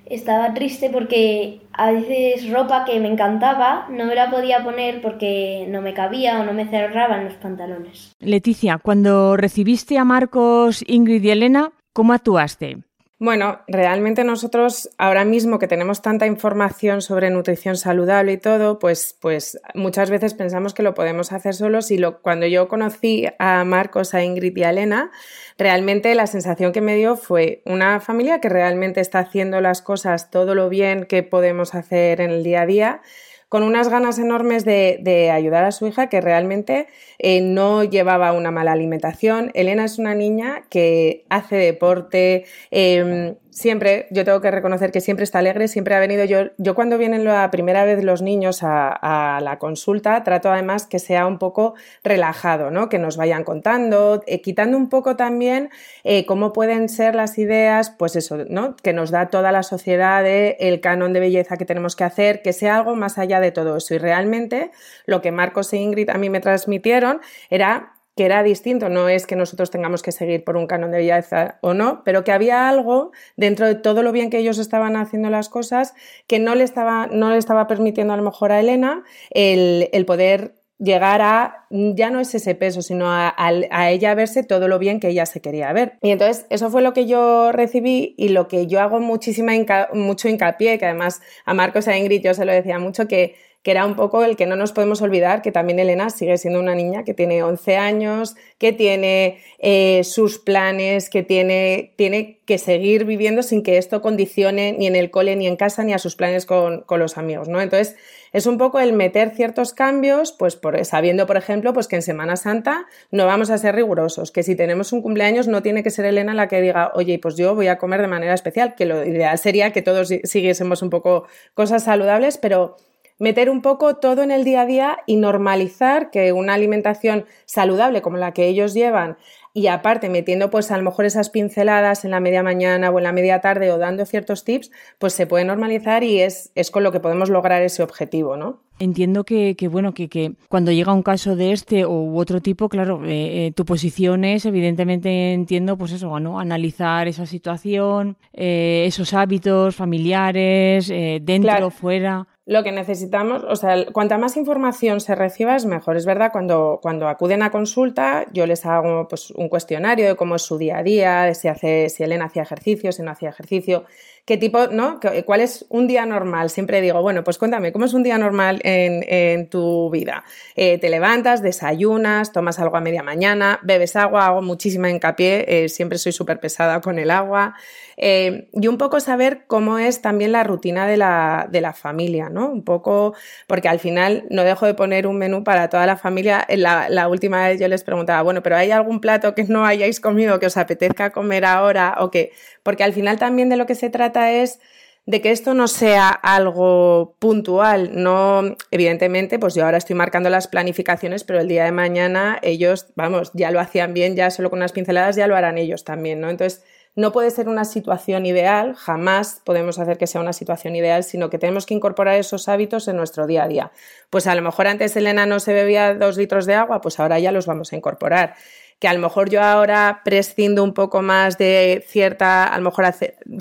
estaba 0.04 0.54
triste 0.54 0.88
porque 0.88 1.62
a 1.72 1.90
veces 1.90 2.48
ropa 2.48 2.84
que 2.84 3.00
me 3.00 3.08
encantaba 3.08 3.88
no 3.90 4.04
me 4.04 4.14
la 4.14 4.30
podía 4.30 4.62
poner 4.62 5.00
porque 5.02 5.66
no 5.68 5.82
me 5.82 5.94
cabía 5.94 6.40
o 6.40 6.44
no 6.44 6.52
me 6.52 6.68
cerraban 6.68 7.24
los 7.24 7.34
pantalones. 7.34 8.12
Leticia, 8.20 8.78
cuando 8.78 9.36
recibiste 9.36 9.98
a 9.98 10.04
Marcos, 10.04 10.84
Ingrid 10.86 11.24
y 11.24 11.30
Elena, 11.30 11.72
¿cómo 11.92 12.12
actuaste? 12.12 12.85
Bueno, 13.18 13.60
realmente 13.66 14.24
nosotros 14.24 14.90
ahora 14.98 15.24
mismo 15.24 15.58
que 15.58 15.66
tenemos 15.66 16.02
tanta 16.02 16.26
información 16.26 17.00
sobre 17.00 17.30
nutrición 17.30 17.78
saludable 17.78 18.32
y 18.32 18.36
todo, 18.36 18.78
pues, 18.78 19.16
pues 19.18 19.58
muchas 19.72 20.10
veces 20.10 20.34
pensamos 20.34 20.74
que 20.74 20.82
lo 20.82 20.92
podemos 20.92 21.32
hacer 21.32 21.54
solos 21.54 21.90
y 21.90 21.98
cuando 22.20 22.44
yo 22.44 22.68
conocí 22.68 23.24
a 23.38 23.64
Marcos, 23.64 24.12
a 24.12 24.22
Ingrid 24.22 24.54
y 24.58 24.64
a 24.64 24.70
Elena, 24.70 25.10
realmente 25.56 26.14
la 26.14 26.26
sensación 26.26 26.72
que 26.72 26.82
me 26.82 26.94
dio 26.94 27.16
fue 27.16 27.62
una 27.64 28.00
familia 28.00 28.42
que 28.42 28.50
realmente 28.50 29.00
está 29.00 29.20
haciendo 29.20 29.62
las 29.62 29.80
cosas 29.80 30.30
todo 30.30 30.54
lo 30.54 30.68
bien 30.68 31.06
que 31.06 31.22
podemos 31.22 31.74
hacer 31.74 32.20
en 32.20 32.30
el 32.30 32.44
día 32.44 32.60
a 32.62 32.66
día 32.66 33.00
con 33.48 33.62
unas 33.62 33.88
ganas 33.88 34.18
enormes 34.18 34.64
de, 34.64 35.30
ayudar 35.32 35.64
a 35.64 35.72
su 35.72 35.86
hija 35.86 36.08
que 36.08 36.20
realmente 36.20 36.88
eh, 37.18 37.40
no 37.40 37.84
llevaba 37.84 38.32
una 38.32 38.50
mala 38.50 38.72
alimentación. 38.72 39.50
Elena 39.54 39.84
es 39.84 39.98
una 39.98 40.14
niña 40.14 40.64
que 40.68 41.24
hace 41.28 41.56
deporte, 41.56 42.44
em, 42.70 43.36
siempre, 43.50 44.06
yo 44.10 44.22
tengo 44.24 44.42
que 44.42 44.50
reconocer 44.50 44.92
que 44.92 45.00
siempre 45.00 45.24
está 45.24 45.38
alegre, 45.38 45.66
siempre 45.66 45.94
ha 45.94 45.98
venido. 45.98 46.24
Yo, 46.26 46.50
yo 46.58 46.74
cuando 46.74 46.98
vienen 46.98 47.24
la 47.24 47.50
primera 47.50 47.86
vez 47.86 48.04
los 48.04 48.20
niños 48.20 48.60
a, 48.62 49.40
la 49.42 49.58
consulta, 49.58 50.22
trato 50.24 50.50
además 50.50 50.86
que 50.86 50.98
sea 50.98 51.26
un 51.26 51.38
poco 51.38 51.74
relajado, 52.04 52.70
¿no? 52.70 52.90
Que 52.90 52.98
nos 52.98 53.16
vayan 53.16 53.44
contando, 53.44 54.22
eh, 54.26 54.42
quitando 54.42 54.76
un 54.76 54.90
poco 54.90 55.16
también 55.16 55.70
eh, 56.04 56.26
cómo 56.26 56.52
pueden 56.52 56.88
ser 56.90 57.14
las 57.14 57.38
ideas, 57.38 57.90
pues 57.90 58.14
eso, 58.16 58.44
¿no? 58.48 58.76
Que 58.76 58.92
nos 58.92 59.10
da 59.10 59.28
toda 59.28 59.52
la 59.52 59.62
sociedad 59.62 60.26
el 60.26 60.80
canon 60.80 61.12
de 61.14 61.20
belleza 61.20 61.56
que 61.56 61.64
tenemos 61.64 61.96
que 61.96 62.04
hacer, 62.04 62.42
que 62.42 62.52
sea 62.52 62.76
algo 62.76 62.94
más 62.94 63.16
allá 63.16 63.40
de 63.40 63.52
todo 63.52 63.78
eso. 63.78 63.94
Y 63.94 63.98
realmente 63.98 64.70
lo 65.06 65.22
que 65.22 65.32
Marcos 65.32 65.72
e 65.72 65.78
Ingrid 65.78 66.10
a 66.10 66.18
mí 66.18 66.28
me 66.28 66.40
transmitieron 66.40 67.05
era 67.50 67.96
que 68.16 68.24
era 68.24 68.42
distinto, 68.42 68.88
no 68.88 69.10
es 69.10 69.26
que 69.26 69.36
nosotros 69.36 69.70
tengamos 69.70 70.02
que 70.02 70.10
seguir 70.10 70.42
por 70.42 70.56
un 70.56 70.66
canon 70.66 70.90
de 70.90 70.98
belleza 70.98 71.58
o 71.60 71.74
no, 71.74 72.02
pero 72.02 72.24
que 72.24 72.32
había 72.32 72.66
algo 72.66 73.12
dentro 73.36 73.66
de 73.66 73.74
todo 73.74 74.02
lo 74.02 74.10
bien 74.10 74.30
que 74.30 74.38
ellos 74.38 74.56
estaban 74.56 74.96
haciendo 74.96 75.28
las 75.28 75.50
cosas 75.50 75.92
que 76.26 76.38
no 76.38 76.54
le 76.54 76.64
estaba, 76.64 77.08
no 77.08 77.30
le 77.30 77.36
estaba 77.36 77.66
permitiendo 77.66 78.14
a 78.14 78.16
lo 78.16 78.22
mejor 78.22 78.52
a 78.52 78.60
Elena 78.60 79.04
el, 79.30 80.06
poder 80.06 80.54
llegar 80.78 81.20
a, 81.20 81.66
ya 81.70 82.08
no 82.10 82.20
es 82.20 82.34
ese 82.34 82.54
peso, 82.54 82.80
sino 82.80 83.10
a, 83.10 83.34
a, 83.36 83.90
ella 83.90 84.14
verse 84.14 84.42
todo 84.42 84.66
lo 84.66 84.78
bien 84.78 84.98
que 84.98 85.08
ella 85.08 85.26
se 85.26 85.42
quería 85.42 85.70
ver. 85.74 85.98
Y 86.00 86.10
entonces 86.10 86.46
eso 86.48 86.70
fue 86.70 86.80
lo 86.80 86.94
que 86.94 87.04
yo 87.04 87.52
recibí 87.52 88.14
y 88.16 88.30
lo 88.30 88.48
que 88.48 88.66
yo 88.66 88.80
hago 88.80 88.98
muchísima 88.98 89.52
mucho 89.92 90.28
hincapié, 90.28 90.78
que 90.78 90.86
además 90.86 91.20
a 91.44 91.52
Marcos 91.52 91.86
a 91.86 91.98
Ingrid 91.98 92.22
yo 92.22 92.32
se 92.32 92.46
lo 92.46 92.52
decía 92.52 92.78
mucho, 92.78 93.06
que 93.08 93.34
que 93.62 93.72
era 93.72 93.84
un 93.84 93.96
poco 93.96 94.22
el 94.22 94.36
que 94.36 94.46
no 94.46 94.54
nos 94.54 94.70
podemos 94.70 95.02
olvidar 95.02 95.42
que 95.42 95.50
también 95.50 95.80
Elena 95.80 96.08
sigue 96.10 96.38
siendo 96.38 96.60
una 96.60 96.76
niña 96.76 97.02
que 97.02 97.14
tiene 97.14 97.42
11 97.42 97.76
años, 97.76 98.36
que 98.58 98.72
tiene 98.72 99.38
eh, 99.58 100.02
sus 100.04 100.38
planes, 100.38 101.10
que 101.10 101.24
tiene, 101.24 101.92
tiene 101.96 102.38
que 102.46 102.58
seguir 102.58 103.04
viviendo 103.04 103.42
sin 103.42 103.64
que 103.64 103.76
esto 103.76 104.00
condicione 104.00 104.72
ni 104.78 104.86
en 104.86 104.94
el 104.94 105.10
cole, 105.10 105.34
ni 105.34 105.48
en 105.48 105.56
casa, 105.56 105.82
ni 105.82 105.92
a 105.92 105.98
sus 105.98 106.14
planes 106.14 106.46
con, 106.46 106.84
los 106.88 107.18
amigos, 107.18 107.48
¿no? 107.48 107.60
Entonces, 107.60 107.96
es 108.32 108.46
un 108.46 108.56
poco 108.56 108.78
el 108.78 108.92
meter 108.92 109.30
ciertos 109.30 109.74
cambios, 109.74 110.30
pues 110.30 110.54
por, 110.54 110.82
sabiendo, 110.84 111.26
por 111.26 111.36
ejemplo, 111.36 111.72
pues 111.72 111.88
que 111.88 111.96
en 111.96 112.02
Semana 112.02 112.36
Santa 112.36 112.86
no 113.10 113.26
vamos 113.26 113.50
a 113.50 113.58
ser 113.58 113.74
rigurosos, 113.74 114.30
que 114.30 114.44
si 114.44 114.54
tenemos 114.54 114.92
un 114.92 115.02
cumpleaños 115.02 115.48
no 115.48 115.62
tiene 115.62 115.82
que 115.82 115.90
ser 115.90 116.04
Elena 116.04 116.34
la 116.34 116.46
que 116.46 116.60
diga, 116.60 116.92
oye, 116.94 117.18
pues 117.18 117.36
yo 117.36 117.56
voy 117.56 117.66
a 117.66 117.78
comer 117.78 118.00
de 118.00 118.06
manera 118.06 118.34
especial, 118.34 118.76
que 118.76 118.86
lo 118.86 119.04
ideal 119.04 119.36
sería 119.38 119.72
que 119.72 119.82
todos 119.82 120.08
siguiésemos 120.22 120.82
un 120.82 120.90
poco 120.90 121.26
cosas 121.54 121.82
saludables, 121.82 122.38
pero 122.38 122.76
meter 123.18 123.50
un 123.50 123.62
poco 123.62 123.96
todo 123.96 124.22
en 124.22 124.30
el 124.30 124.44
día 124.44 124.62
a 124.62 124.66
día 124.66 124.98
y 125.06 125.16
normalizar 125.16 126.10
que 126.10 126.32
una 126.32 126.54
alimentación 126.54 127.26
saludable 127.44 128.02
como 128.02 128.16
la 128.16 128.32
que 128.32 128.46
ellos 128.46 128.74
llevan 128.74 129.16
y 129.56 129.68
aparte 129.68 130.10
metiendo 130.10 130.50
pues 130.50 130.70
a 130.70 130.76
lo 130.76 130.82
mejor 130.82 131.06
esas 131.06 131.30
pinceladas 131.30 132.04
en 132.04 132.10
la 132.10 132.20
media 132.20 132.42
mañana 132.42 132.90
o 132.90 132.98
en 132.98 133.04
la 133.04 133.12
media 133.12 133.40
tarde 133.40 133.72
o 133.72 133.78
dando 133.78 134.04
ciertos 134.04 134.44
tips, 134.44 134.70
pues 134.98 135.14
se 135.14 135.26
puede 135.26 135.46
normalizar 135.46 136.04
y 136.04 136.20
es, 136.20 136.52
es 136.54 136.70
con 136.70 136.82
lo 136.82 136.92
que 136.92 137.00
podemos 137.00 137.30
lograr 137.30 137.62
ese 137.62 137.82
objetivo, 137.82 138.36
¿no? 138.36 138.60
Entiendo 138.78 139.24
que, 139.24 139.56
bueno, 139.70 139.94
que, 139.94 140.34
cuando 140.50 140.72
llega 140.72 140.92
un 140.92 141.02
caso 141.02 141.36
de 141.36 141.52
este 141.52 141.86
u 141.86 142.18
otro 142.18 142.42
tipo, 142.42 142.68
claro, 142.68 143.02
eh, 143.06 143.46
eh, 143.46 143.52
tu 143.52 143.64
posición 143.64 144.24
es, 144.24 144.44
evidentemente 144.44 145.32
entiendo, 145.32 145.78
pues 145.78 145.92
eso, 145.92 146.20
¿no? 146.20 146.38
Analizar 146.38 147.08
esa 147.08 147.24
situación, 147.24 148.18
eh, 148.34 148.84
esos 148.86 149.14
hábitos 149.14 149.74
familiares, 149.74 150.88
dentro, 151.22 151.70
fuera 151.70 152.28
lo 152.46 152.62
que 152.62 152.70
necesitamos, 152.70 153.42
o 153.42 153.56
sea, 153.56 153.84
cuanta 153.92 154.18
más 154.18 154.36
información 154.36 155.00
se 155.00 155.16
reciba 155.16 155.56
es 155.56 155.66
mejor. 155.66 155.96
Es 155.96 156.06
verdad, 156.06 156.30
cuando, 156.30 156.78
cuando 156.80 157.08
acuden 157.08 157.42
a 157.42 157.50
consulta, 157.50 158.24
yo 158.32 158.46
les 158.46 158.64
hago 158.64 159.08
pues, 159.08 159.32
un 159.32 159.48
cuestionario 159.48 160.06
de 160.06 160.14
cómo 160.14 160.36
es 160.36 160.42
su 160.42 160.56
día 160.56 160.78
a 160.78 160.82
día, 160.84 161.22
de 161.24 161.34
si, 161.34 161.48
hace, 161.48 161.88
si 161.88 162.04
Elena 162.04 162.26
hacía 162.26 162.42
ejercicio, 162.42 162.92
si 162.92 163.02
no 163.02 163.10
hacía 163.10 163.30
ejercicio, 163.30 163.84
qué 164.26 164.36
tipo, 164.36 164.66
¿no? 164.66 164.98
¿Cuál 165.24 165.40
es 165.40 165.64
un 165.68 165.86
día 165.86 166.04
normal? 166.04 166.50
Siempre 166.50 166.80
digo, 166.80 167.00
bueno, 167.00 167.22
pues 167.22 167.38
cuéntame, 167.38 167.72
¿cómo 167.72 167.84
es 167.84 167.94
un 167.94 168.02
día 168.02 168.18
normal 168.18 168.60
en, 168.64 169.48
tu 169.48 169.88
vida? 169.90 170.24
Eh, 170.56 170.78
¿Te 170.78 170.90
levantas, 170.90 171.42
desayunas, 171.42 172.32
tomas 172.32 172.58
algo 172.58 172.76
a 172.76 172.80
media 172.80 173.04
mañana, 173.04 173.60
bebes 173.62 173.94
agua? 173.94 174.26
Hago 174.26 174.42
muchísima 174.42 174.90
hincapié, 174.90 175.44
eh, 175.46 175.68
siempre 175.68 175.98
soy 175.98 176.10
súper 176.10 176.40
pesada 176.40 176.80
con 176.80 176.98
el 176.98 177.12
agua. 177.12 177.54
Eh, 177.96 178.48
y 178.52 178.66
un 178.66 178.76
poco 178.76 179.00
saber 179.00 179.44
cómo 179.46 179.78
es 179.78 180.02
también 180.02 180.32
la 180.32 180.44
rutina 180.44 180.86
de 180.86 180.96
la, 180.96 181.48
de 181.50 181.60
la, 181.60 181.72
familia, 181.72 182.28
¿no? 182.28 182.50
Un 182.50 182.62
poco, 182.62 183.14
porque 183.46 183.68
al 183.68 183.78
final 183.78 184.26
no 184.28 184.44
dejo 184.44 184.66
de 184.66 184.74
poner 184.74 185.06
un 185.06 185.18
menú 185.18 185.44
para 185.44 185.68
toda 185.68 185.86
la 185.86 185.96
familia. 185.96 186.46
La, 186.48 187.08
última 187.08 187.46
vez 187.46 187.60
yo 187.60 187.68
les 187.68 187.84
preguntaba, 187.84 188.22
bueno, 188.22 188.42
pero 188.42 188.56
¿hay 188.56 188.70
algún 188.70 189.00
plato 189.00 189.34
que 189.34 189.44
no 189.44 189.64
hayáis 189.64 190.00
comido 190.00 190.38
que 190.38 190.46
os 190.46 190.56
apetezca 190.56 191.10
comer 191.10 191.44
ahora 191.44 191.96
o 192.00 192.10
que 192.10 192.32
porque 192.66 192.82
al 192.82 192.92
final 192.92 193.16
también 193.16 193.48
de 193.48 193.56
lo 193.56 193.64
que 193.64 193.76
se 193.76 193.90
es 194.16 194.58
de 195.06 195.20
que 195.20 195.30
esto 195.30 195.54
no 195.54 195.68
sea 195.68 196.08
algo 196.08 197.14
puntual, 197.20 197.90
no, 197.92 198.56
evidentemente, 198.72 199.38
pues 199.38 199.54
yo 199.54 199.64
ahora 199.64 199.78
estoy 199.78 199.94
marcando 199.94 200.30
las 200.30 200.48
planificaciones, 200.48 201.22
pero 201.22 201.38
el 201.38 201.46
día 201.46 201.64
de 201.64 201.70
mañana 201.70 202.40
ellos, 202.42 202.88
vamos, 202.96 203.30
ya 203.32 203.52
lo 203.52 203.60
hacían 203.60 203.94
bien, 203.94 204.16
ya 204.16 204.30
solo 204.30 204.50
con 204.50 204.58
unas 204.58 204.72
pinceladas 204.72 205.14
ya 205.14 205.28
lo 205.28 205.36
harán 205.36 205.58
ellos 205.58 205.84
también, 205.84 206.20
¿no? 206.20 206.28
Entonces, 206.28 206.64
no 206.96 207.12
puede 207.12 207.30
ser 207.30 207.48
una 207.48 207.66
situación 207.66 208.24
ideal, 208.24 208.74
jamás 208.74 209.42
podemos 209.44 209.78
hacer 209.78 209.98
que 209.98 210.06
sea 210.06 210.22
una 210.22 210.32
situación 210.32 210.74
ideal, 210.74 211.04
sino 211.04 211.28
que 211.28 211.38
tenemos 211.38 211.66
que 211.66 211.74
incorporar 211.74 212.16
esos 212.16 212.48
hábitos 212.48 212.88
en 212.88 212.96
nuestro 212.96 213.26
día 213.26 213.44
a 213.44 213.48
día. 213.48 213.70
Pues 214.08 214.26
a 214.26 214.34
lo 214.34 214.40
mejor 214.40 214.66
antes 214.66 214.96
Elena 214.96 215.26
no 215.26 215.38
se 215.38 215.52
bebía 215.52 215.94
dos 215.94 216.16
litros 216.16 216.46
de 216.46 216.54
agua, 216.54 216.80
pues 216.80 216.98
ahora 216.98 217.18
ya 217.18 217.32
los 217.32 217.46
vamos 217.46 217.72
a 217.72 217.76
incorporar 217.76 218.34
que 218.78 218.88
a 218.88 218.94
lo 218.94 219.00
mejor 219.00 219.30
yo 219.30 219.42
ahora 219.42 220.02
prescindo 220.04 220.62
un 220.62 220.74
poco 220.74 221.00
más 221.00 221.38
de 221.38 221.82
cierta, 221.86 222.44
a 222.44 222.58
lo 222.58 222.64
mejor 222.64 222.84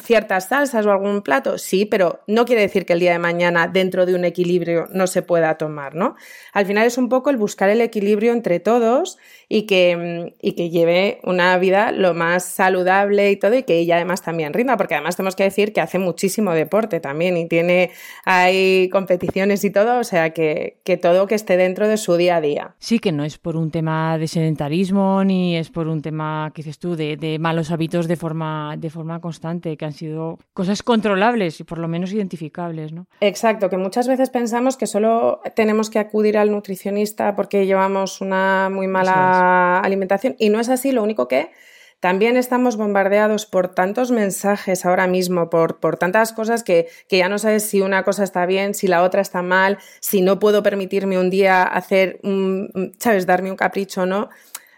ciertas 0.01 0.47
salsas 0.47 0.85
o 0.85 0.91
algún 0.91 1.21
plato, 1.21 1.57
sí, 1.57 1.85
pero 1.85 2.21
no 2.27 2.45
quiere 2.45 2.61
decir 2.61 2.85
que 2.85 2.93
el 2.93 3.01
día 3.01 3.11
de 3.11 3.19
mañana 3.19 3.67
dentro 3.67 4.05
de 4.05 4.15
un 4.15 4.23
equilibrio 4.23 4.87
no 4.91 5.07
se 5.07 5.21
pueda 5.21 5.57
tomar, 5.57 5.93
¿no? 5.93 6.15
Al 6.53 6.65
final 6.65 6.87
es 6.87 6.97
un 6.97 7.09
poco 7.09 7.29
el 7.29 7.37
buscar 7.37 7.69
el 7.69 7.81
equilibrio 7.81 8.31
entre 8.31 8.61
todos 8.61 9.17
y 9.47 9.63
que, 9.63 10.33
y 10.41 10.53
que 10.53 10.69
lleve 10.69 11.19
una 11.23 11.57
vida 11.57 11.91
lo 11.91 12.13
más 12.13 12.45
saludable 12.45 13.31
y 13.31 13.37
todo 13.37 13.55
y 13.55 13.63
que 13.63 13.77
ella 13.77 13.95
además 13.95 14.21
también 14.21 14.53
rinda, 14.53 14.77
porque 14.77 14.95
además 14.95 15.15
tenemos 15.15 15.35
que 15.35 15.43
decir 15.43 15.73
que 15.73 15.81
hace 15.81 15.99
muchísimo 15.99 16.53
deporte 16.53 16.99
también 16.99 17.37
y 17.37 17.47
tiene 17.47 17.91
hay 18.25 18.89
competiciones 18.89 19.63
y 19.63 19.69
todo, 19.69 19.99
o 19.99 20.03
sea 20.03 20.31
que, 20.31 20.77
que 20.83 20.97
todo 20.97 21.27
que 21.27 21.35
esté 21.35 21.57
dentro 21.57 21.87
de 21.87 21.97
su 21.97 22.15
día 22.15 22.37
a 22.37 22.41
día. 22.41 22.75
Sí, 22.79 22.99
que 22.99 23.11
no 23.11 23.23
es 23.23 23.37
por 23.37 23.55
un 23.55 23.71
tema 23.71 24.17
de 24.17 24.27
sedentarismo 24.27 25.23
ni 25.23 25.57
es 25.57 25.69
por 25.69 25.87
un 25.87 26.01
tema, 26.01 26.51
que 26.53 26.61
dices 26.61 26.79
tú, 26.79 26.95
de, 26.95 27.17
de 27.17 27.39
malos 27.39 27.71
hábitos 27.71 28.07
de 28.07 28.15
forma, 28.15 28.75
de 28.77 28.89
forma 28.89 29.19
constante, 29.21 29.77
que 29.77 29.85
han 29.85 29.93
sido 29.93 30.39
cosas 30.53 30.83
controlables 30.83 31.59
y 31.59 31.63
por 31.63 31.77
lo 31.77 31.87
menos 31.87 32.11
identificables, 32.13 32.93
¿no? 32.93 33.07
Exacto, 33.21 33.69
que 33.69 33.77
muchas 33.77 34.07
veces 34.07 34.29
pensamos 34.29 34.77
que 34.77 34.87
solo 34.87 35.41
tenemos 35.55 35.89
que 35.89 35.99
acudir 35.99 36.37
al 36.37 36.51
nutricionista 36.51 37.35
porque 37.35 37.65
llevamos 37.65 38.21
una 38.21 38.69
muy 38.71 38.87
mala 38.87 39.34
alimentación. 39.79 40.35
Y 40.39 40.49
no 40.49 40.59
es 40.59 40.69
así, 40.69 40.91
lo 40.91 41.03
único 41.03 41.27
que 41.27 41.51
también 41.99 42.37
estamos 42.37 42.77
bombardeados 42.77 43.45
por 43.45 43.73
tantos 43.73 44.11
mensajes 44.11 44.85
ahora 44.85 45.07
mismo, 45.07 45.49
por, 45.49 45.79
por 45.79 45.97
tantas 45.97 46.33
cosas 46.33 46.63
que, 46.63 46.87
que, 47.07 47.17
ya 47.17 47.29
no 47.29 47.39
sabes 47.39 47.63
si 47.63 47.81
una 47.81 48.03
cosa 48.03 48.23
está 48.23 48.45
bien, 48.45 48.73
si 48.73 48.87
la 48.87 49.01
otra 49.01 49.21
está 49.21 49.41
mal, 49.41 49.79
si 50.01 50.21
no 50.21 50.37
puedo 50.37 50.61
permitirme 50.61 51.17
un 51.17 51.29
día 51.29 51.63
hacer, 51.63 52.19
un, 52.23 52.93
¿sabes?, 52.99 53.25
darme 53.25 53.49
un 53.49 53.57
capricho 53.57 54.03
o 54.03 54.05
no. 54.05 54.29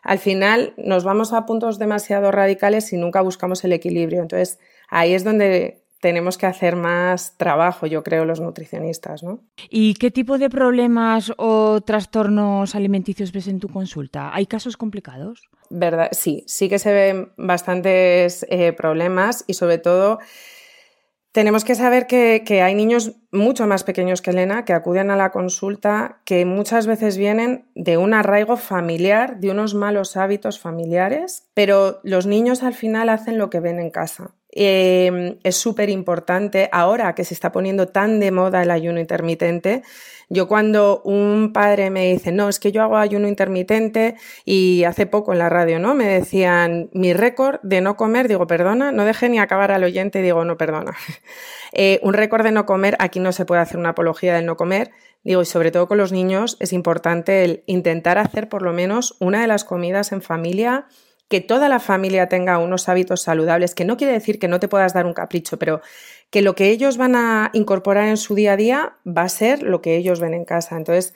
Al 0.04 0.20
final 0.20 0.74
nos 0.78 1.04
vamos 1.04 1.34
a 1.34 1.46
puntos 1.46 1.80
demasiado 1.80 2.32
radicales 2.32 2.94
y 2.94 2.98
nunca 2.98 3.20
buscamos 3.22 3.64
el 3.66 3.74
equilibrio. 3.74 4.22
Entonces, 4.22 4.58
ahí 4.88 5.14
es 5.14 5.26
donde 5.26 5.84
tenemos 6.00 6.38
que 6.38 6.46
hacer 6.46 6.76
más 6.76 7.38
trabajo, 7.38 7.88
yo 7.88 8.04
creo, 8.04 8.26
los 8.26 8.40
nutricionistas, 8.40 9.24
¿no? 9.24 9.42
¿Y 9.70 9.96
qué 9.96 10.12
tipo 10.12 10.38
de 10.38 10.50
problemas 10.50 11.34
o 11.38 11.82
trastornos 11.82 12.76
alimenticios 12.76 13.32
ves 13.32 13.48
en 13.48 13.60
tu 13.60 13.70
consulta? 13.70 14.34
¿Hay 14.34 14.46
casos 14.46 14.78
complicados? 14.78 15.50
Verdad, 15.70 16.10
sí, 16.12 16.44
sí 16.48 16.70
que 16.70 16.80
se 16.80 16.94
ven 16.94 17.32
bastantes 17.38 18.46
eh, 18.50 18.74
problemas 18.74 19.44
y 19.48 19.56
sobre 19.56 19.80
todo 19.80 20.20
tenemos 21.32 21.64
que 21.64 21.76
saber 21.76 22.08
que, 22.08 22.44
que, 22.46 22.64
hay 22.64 22.74
niños 22.74 23.18
mucho 23.32 23.68
más 23.68 23.84
pequeños 23.84 24.24
que 24.24 24.32
Elena 24.32 24.66
que 24.66 24.74
acuden 24.74 25.12
a 25.12 25.16
la 25.16 25.32
consulta 25.32 26.22
que 26.26 26.46
muchas 26.46 26.88
veces 26.88 27.16
vienen 27.18 27.68
de 27.76 27.98
un 27.98 28.16
arraigo 28.16 28.58
familiar, 28.58 29.40
de 29.40 29.52
unos 29.52 29.76
malos 29.76 30.18
hábitos 30.18 30.60
familiares, 30.60 31.48
pero 31.54 32.00
los 32.04 32.26
niños 32.26 32.64
al 32.64 32.74
final 32.74 33.10
hacen 33.10 33.38
lo 33.38 33.52
que 33.52 33.60
ven 33.60 33.80
en 33.80 33.92
casa. 33.92 34.34
Eh, 34.60 35.38
es 35.44 35.56
súper 35.56 35.88
importante 35.92 36.68
ahora 36.72 37.14
que 37.14 37.24
se 37.24 37.36
está 37.36 37.52
poniendo 37.52 37.90
tan 37.90 38.20
de 38.20 38.32
moda 38.32 38.64
el 38.64 38.72
ayuno 38.72 39.00
intermitente. 39.00 39.84
Yo 40.30 40.48
cuando 40.48 41.04
un 41.04 41.54
padre 41.54 41.92
me 41.92 42.12
dice, 42.12 42.32
no, 42.32 42.50
es 42.50 42.60
que 42.60 42.72
yo 42.72 42.82
hago 42.82 42.98
ayuno 42.98 43.28
intermitente 43.28 44.16
y 44.46 44.84
hace 44.84 45.06
poco 45.06 45.32
en 45.32 45.40
la 45.40 45.48
radio, 45.48 45.78
¿no? 45.78 45.94
Me 45.94 46.08
decían 46.08 46.90
mi 46.92 47.14
récord 47.14 47.60
de 47.62 47.82
no 47.82 47.98
comer, 47.98 48.28
digo, 48.28 48.48
perdona, 48.48 48.92
no 48.92 49.06
deje 49.06 49.30
ni 49.30 49.38
acabar 49.38 49.72
al 49.72 49.84
oyente, 49.84 50.24
digo, 50.24 50.44
no, 50.44 50.58
perdona. 50.58 50.98
eh, 51.72 52.00
un 52.02 52.16
récord 52.16 52.44
de 52.44 52.52
no 52.52 52.66
comer, 52.66 52.98
aquí 52.98 53.20
no 53.20 53.34
se 53.34 53.46
puede 53.46 53.62
hacer 53.62 53.78
una 53.78 53.90
apología 53.90 54.34
del 54.36 54.48
no 54.48 54.58
comer, 54.58 54.90
digo, 55.24 55.44
y 55.44 55.46
sobre 55.46 55.70
todo 55.70 55.88
con 55.88 56.00
los 56.00 56.12
niños 56.12 56.58
es 56.60 56.74
importante 56.74 57.46
el 57.46 57.64
intentar 57.68 58.18
hacer 58.18 58.50
por 58.50 58.64
lo 58.64 58.74
menos 58.74 59.16
una 59.20 59.40
de 59.40 59.48
las 59.48 59.64
comidas 59.64 60.12
en 60.12 60.24
familia 60.24 60.88
que 61.30 61.42
toda 61.42 61.70
la 61.70 61.80
familia 61.80 62.30
tenga 62.30 62.58
unos 62.58 62.88
hábitos 62.90 63.22
saludables, 63.22 63.76
que 63.76 63.86
no 63.86 63.98
quiere 63.98 64.14
decir 64.14 64.40
que 64.40 64.48
no 64.48 64.60
te 64.60 64.68
puedas 64.68 64.94
dar 64.94 65.06
un 65.06 65.14
capricho, 65.14 65.60
pero 65.60 65.82
que 66.30 66.42
lo 66.42 66.56
que 66.56 66.70
ellos 66.70 66.98
van 66.98 67.16
a 67.16 67.50
incorporar 67.54 68.08
en 68.08 68.18
su 68.18 68.36
día 68.36 68.54
a 68.54 68.58
día 68.58 68.98
va 69.06 69.24
a 69.24 69.30
ser 69.30 69.64
lo 69.64 69.82
que 69.82 69.96
ellos 69.96 70.20
ven 70.20 70.34
en 70.34 70.46
casa. 70.46 70.78
Entonces, 70.78 71.14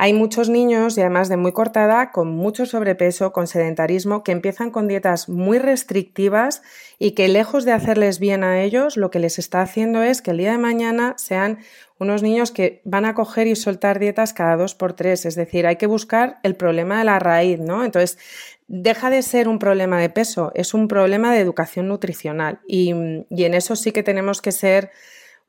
hay 0.00 0.12
muchos 0.12 0.48
niños 0.48 0.96
y 0.96 1.00
además 1.00 1.28
de 1.28 1.36
muy 1.36 1.50
corta 1.50 1.84
edad, 1.84 2.10
con 2.12 2.28
mucho 2.28 2.66
sobrepeso, 2.66 3.32
con 3.32 3.48
sedentarismo, 3.48 4.22
que 4.22 4.30
empiezan 4.30 4.70
con 4.70 4.86
dietas 4.86 5.28
muy 5.28 5.58
restrictivas 5.58 6.62
y 7.00 7.12
que 7.12 7.26
lejos 7.26 7.64
de 7.64 7.72
hacerles 7.72 8.20
bien 8.20 8.44
a 8.44 8.62
ellos, 8.62 8.96
lo 8.96 9.10
que 9.10 9.18
les 9.18 9.40
está 9.40 9.60
haciendo 9.60 10.04
es 10.04 10.22
que 10.22 10.30
el 10.30 10.38
día 10.38 10.52
de 10.52 10.58
mañana 10.58 11.14
sean 11.18 11.58
unos 11.98 12.22
niños 12.22 12.52
que 12.52 12.80
van 12.84 13.06
a 13.06 13.14
coger 13.14 13.48
y 13.48 13.56
soltar 13.56 13.98
dietas 13.98 14.32
cada 14.32 14.56
dos 14.56 14.76
por 14.76 14.92
tres. 14.92 15.26
Es 15.26 15.34
decir, 15.34 15.66
hay 15.66 15.76
que 15.76 15.88
buscar 15.88 16.38
el 16.44 16.54
problema 16.54 17.00
de 17.00 17.04
la 17.04 17.18
raíz, 17.18 17.58
¿no? 17.58 17.84
Entonces, 17.84 18.18
deja 18.68 19.10
de 19.10 19.22
ser 19.22 19.48
un 19.48 19.58
problema 19.58 20.00
de 20.00 20.10
peso, 20.10 20.52
es 20.54 20.74
un 20.74 20.86
problema 20.86 21.34
de 21.34 21.40
educación 21.40 21.88
nutricional. 21.88 22.60
Y, 22.68 22.94
y 23.30 23.44
en 23.44 23.54
eso 23.54 23.74
sí 23.74 23.90
que 23.90 24.04
tenemos 24.04 24.42
que 24.42 24.52
ser 24.52 24.92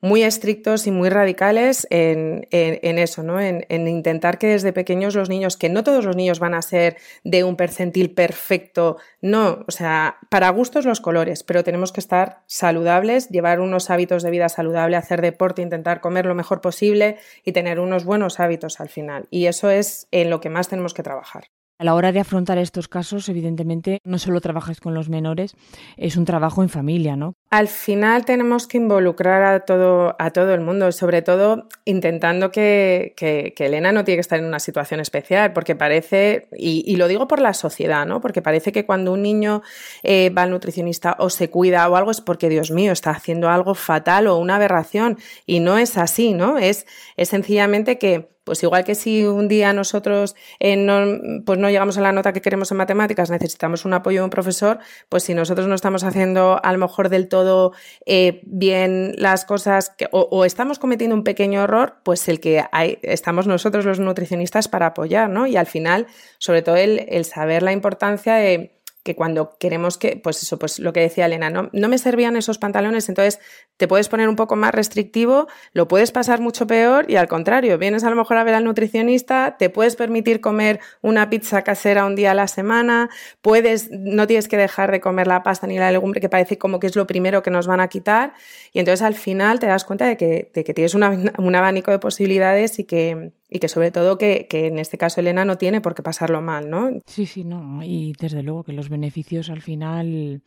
muy 0.02 0.24
estrictos 0.24 0.88
y 0.88 0.92
muy 0.92 1.10
radicales 1.10 1.88
en, 1.90 2.48
eso, 2.52 3.24
¿no? 3.24 3.40
En, 3.40 3.66
intentar 3.88 4.38
que 4.38 4.48
desde 4.48 4.74
pequeños 4.74 5.16
los 5.16 5.30
niños, 5.30 5.58
que 5.58 5.70
no 5.70 5.84
todos 5.84 6.06
los 6.06 6.16
niños 6.16 6.40
van 6.40 6.54
a 6.54 6.62
ser 6.62 6.98
de 7.24 7.44
un 7.44 7.56
percentil 7.56 8.12
perfecto, 8.12 8.98
no, 9.22 9.66
o 9.68 9.72
sea, 9.72 10.18
para 10.30 10.50
gustos 10.50 10.86
los 10.86 11.02
colores, 11.02 11.44
pero 11.44 11.64
tenemos 11.64 11.92
que 11.92 12.00
estar 12.00 12.44
saludables, 12.48 13.30
llevar 13.30 13.60
unos 13.60 13.90
hábitos 13.90 14.24
de 14.24 14.32
vida 14.32 14.50
saludable, 14.50 14.98
hacer 14.98 15.22
deporte, 15.22 15.62
intentar 15.62 16.02
comer 16.02 16.26
lo 16.26 16.36
mejor 16.36 16.62
posible 16.62 17.18
y 17.44 17.52
tener 17.52 17.80
unos 17.80 18.06
buenos 18.06 18.40
hábitos 18.40 18.80
al 18.80 18.90
final. 18.90 19.28
Y 19.30 19.48
eso 19.48 19.70
es 19.70 20.08
en 20.12 20.30
lo 20.30 20.40
que 20.40 20.50
más 20.50 20.70
tenemos 20.70 20.94
que 20.94 21.04
trabajar. 21.04 21.46
A 21.82 21.86
la 21.86 21.96
hora 21.96 22.12
de 22.12 22.20
afrontar 22.20 22.58
estos 22.58 22.90
casos, 22.90 23.30
evidentemente, 23.30 24.02
no 24.04 24.20
solo 24.20 24.42
trabajas 24.42 24.82
con 24.82 24.94
los 24.94 25.08
menores, 25.08 25.56
es 25.96 26.18
un 26.18 26.26
trabajo 26.26 26.62
en 26.62 26.68
familia, 26.68 27.16
¿no? 27.16 27.36
Al 27.52 27.70
final 27.70 28.26
tenemos 28.26 28.68
que 28.68 28.78
involucrar 28.78 29.44
a 29.44 29.62
todo, 29.62 30.14
a 30.20 30.32
todo 30.32 30.54
el 30.54 30.60
mundo, 30.60 30.92
sobre 30.92 31.22
todo 31.22 31.70
intentando 31.86 32.52
que, 32.52 33.14
Elena 33.58 33.94
no 33.94 34.04
tiene 34.04 34.18
que 34.18 34.22
estar 34.22 34.40
en 34.40 34.44
una 34.44 34.60
situación 34.60 35.00
especial, 35.00 35.54
porque 35.54 35.74
parece, 35.74 36.50
y, 36.52 36.98
lo 36.98 37.08
digo 37.08 37.30
por 37.30 37.40
la 37.40 37.54
sociedad, 37.54 38.06
¿no? 38.06 38.20
Porque 38.20 38.42
parece 38.42 38.74
que 38.74 38.86
cuando 38.86 39.14
un 39.14 39.22
niño 39.22 39.62
eh, 40.04 40.32
va 40.38 40.42
al 40.42 40.50
nutricionista 40.50 41.16
o 41.18 41.30
se 41.30 41.50
cuida 41.50 41.88
o 41.88 41.96
algo 41.96 42.12
es 42.12 42.20
porque, 42.20 42.50
Dios 42.50 42.72
mío, 42.72 42.92
está 42.92 43.12
haciendo 43.12 43.48
algo 43.48 43.74
fatal 43.74 44.28
o 44.28 44.36
una 44.36 44.58
aberración, 44.58 45.18
y 45.46 45.62
no 45.62 45.78
es 45.78 45.98
así, 45.98 46.34
¿no? 46.34 46.58
Es, 46.58 46.86
es 47.16 47.30
sencillamente 47.30 47.98
que 47.98 48.38
pues 48.50 48.64
igual 48.64 48.84
que 48.84 48.96
si 48.96 49.26
un 49.26 49.48
día 49.48 49.74
nosotros 49.74 50.36
eh, 50.60 50.76
no, 50.76 51.44
pues 51.46 51.60
no 51.60 51.70
llegamos 51.70 52.00
a 52.00 52.02
la 52.02 52.12
nota 52.12 52.34
que 52.34 52.42
queremos 52.42 52.72
en 52.72 52.78
matemáticas, 52.78 53.30
necesitamos 53.30 53.86
un 53.86 53.94
apoyo 53.94 54.22
de 54.22 54.24
un 54.24 54.32
profesor, 54.32 54.80
pues 55.08 55.22
si 55.22 55.36
nosotros 55.36 55.68
no 55.68 55.76
estamos 55.76 56.04
haciendo 56.04 56.60
a 56.64 56.74
lo 56.74 56.80
mejor 56.80 57.10
del 57.10 57.28
todo 57.28 57.74
eh, 58.08 58.42
bien 58.46 59.14
las 59.20 59.46
cosas 59.46 59.94
o, 60.10 60.46
estamos 60.46 60.80
cometiendo 60.80 61.16
un 61.16 61.24
pequeño 61.24 61.62
error, 61.62 61.98
pues 62.02 62.28
el 62.28 62.40
que 62.40 62.66
hay, 62.72 62.98
estamos 63.04 63.46
nosotros 63.46 63.86
los 63.86 64.00
nutricionistas 64.00 64.68
para 64.68 64.88
apoyar, 64.88 65.30
¿no? 65.30 65.46
Y 65.46 65.56
al 65.56 65.68
final, 65.68 66.08
sobre 66.40 66.64
todo 66.64 66.76
el 66.76 67.26
saber 67.26 67.62
la 67.62 67.72
importancia 67.72 68.34
de 68.34 68.79
que 69.04 69.16
cuando 69.16 69.58
queremos 69.58 69.98
que, 69.98 70.20
pues 70.22 70.44
eso, 70.44 70.60
pues 70.60 70.80
lo 70.80 70.92
que 70.92 71.00
decía 71.00 71.26
Elena, 71.26 71.50
no, 71.50 71.70
no 71.72 71.88
me 71.88 71.98
servían 71.98 72.36
esos 72.36 72.58
pantalones, 72.58 73.08
entonces 73.08 73.40
te 73.78 73.88
puedes 73.88 74.10
poner 74.10 74.28
un 74.28 74.36
poco 74.36 74.56
más 74.56 74.74
restrictivo, 74.74 75.48
lo 75.72 75.88
puedes 75.88 76.12
pasar 76.12 76.42
mucho 76.42 76.68
peor 76.68 77.10
y 77.10 77.16
al 77.16 77.28
contrario, 77.28 77.78
vienes 77.78 78.04
a 78.04 78.10
lo 78.10 78.18
mejor 78.18 78.38
a 78.38 78.44
ver 78.44 78.56
al 78.56 78.66
nutricionista, 78.66 79.56
te 79.58 79.70
puedes 79.70 79.96
permitir 79.96 80.42
comer 80.42 80.80
una 81.02 81.30
pizza 81.30 81.64
casera 81.64 82.06
un 82.06 82.16
día 82.16 82.32
a 82.32 82.34
la 82.34 82.48
semana, 82.48 83.10
puedes, 83.42 83.90
no 83.92 84.28
tienes 84.28 84.48
que 84.48 84.58
dejar 84.58 84.92
de 84.92 85.00
comer 85.00 85.28
la 85.28 85.44
pasta 85.44 85.66
ni 85.66 85.80
la 85.80 85.92
legumbre, 85.92 86.20
que 86.20 86.30
parece 86.30 86.58
como 86.58 86.80
que 86.80 86.88
es 86.88 86.96
lo 86.96 87.08
primero 87.08 87.42
que 87.42 87.52
nos 87.52 87.68
van 87.68 87.80
a 87.80 87.88
quitar, 87.88 88.34
y 88.74 88.80
entonces 88.80 89.02
al 89.02 89.16
final 89.16 89.60
te 89.60 89.68
das 89.68 89.86
cuenta 89.86 90.06
de 90.06 90.18
que, 90.18 90.52
de 90.54 90.64
que 90.64 90.74
tienes 90.74 90.94
un 90.94 91.56
abanico 91.56 91.92
de 91.92 92.00
posibilidades 92.00 92.80
y 92.80 92.84
que, 92.84 93.32
y 93.50 93.60
que 93.60 93.68
sobre 93.68 93.92
todo 93.92 94.18
que, 94.18 94.48
que, 94.50 94.68
en 94.68 94.80
este 94.80 94.98
caso 94.98 95.20
Elena 95.20 95.46
no 95.46 95.58
tiene 95.58 95.82
por 95.82 95.96
qué 95.96 96.04
pasarlo 96.04 96.42
mal, 96.42 96.70
¿no? 96.70 96.90
Sí, 97.06 97.26
sí, 97.26 97.44
no, 97.44 97.84
y 97.84 98.14
desde 98.20 98.44
luego 98.44 98.64
que 98.64 98.74
los 98.74 98.90
beneficios 98.90 99.50
al 99.50 99.62
final 99.62 100.42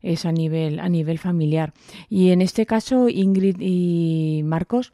es 0.00 0.24
a 0.24 0.32
nivel, 0.32 0.80
a 0.80 0.88
nivel 0.88 1.18
familiar. 1.18 1.72
Y 2.08 2.30
en 2.30 2.40
este 2.40 2.66
caso, 2.66 3.08
Ingrid 3.08 3.56
y 3.60 4.42
Marcos, 4.44 4.92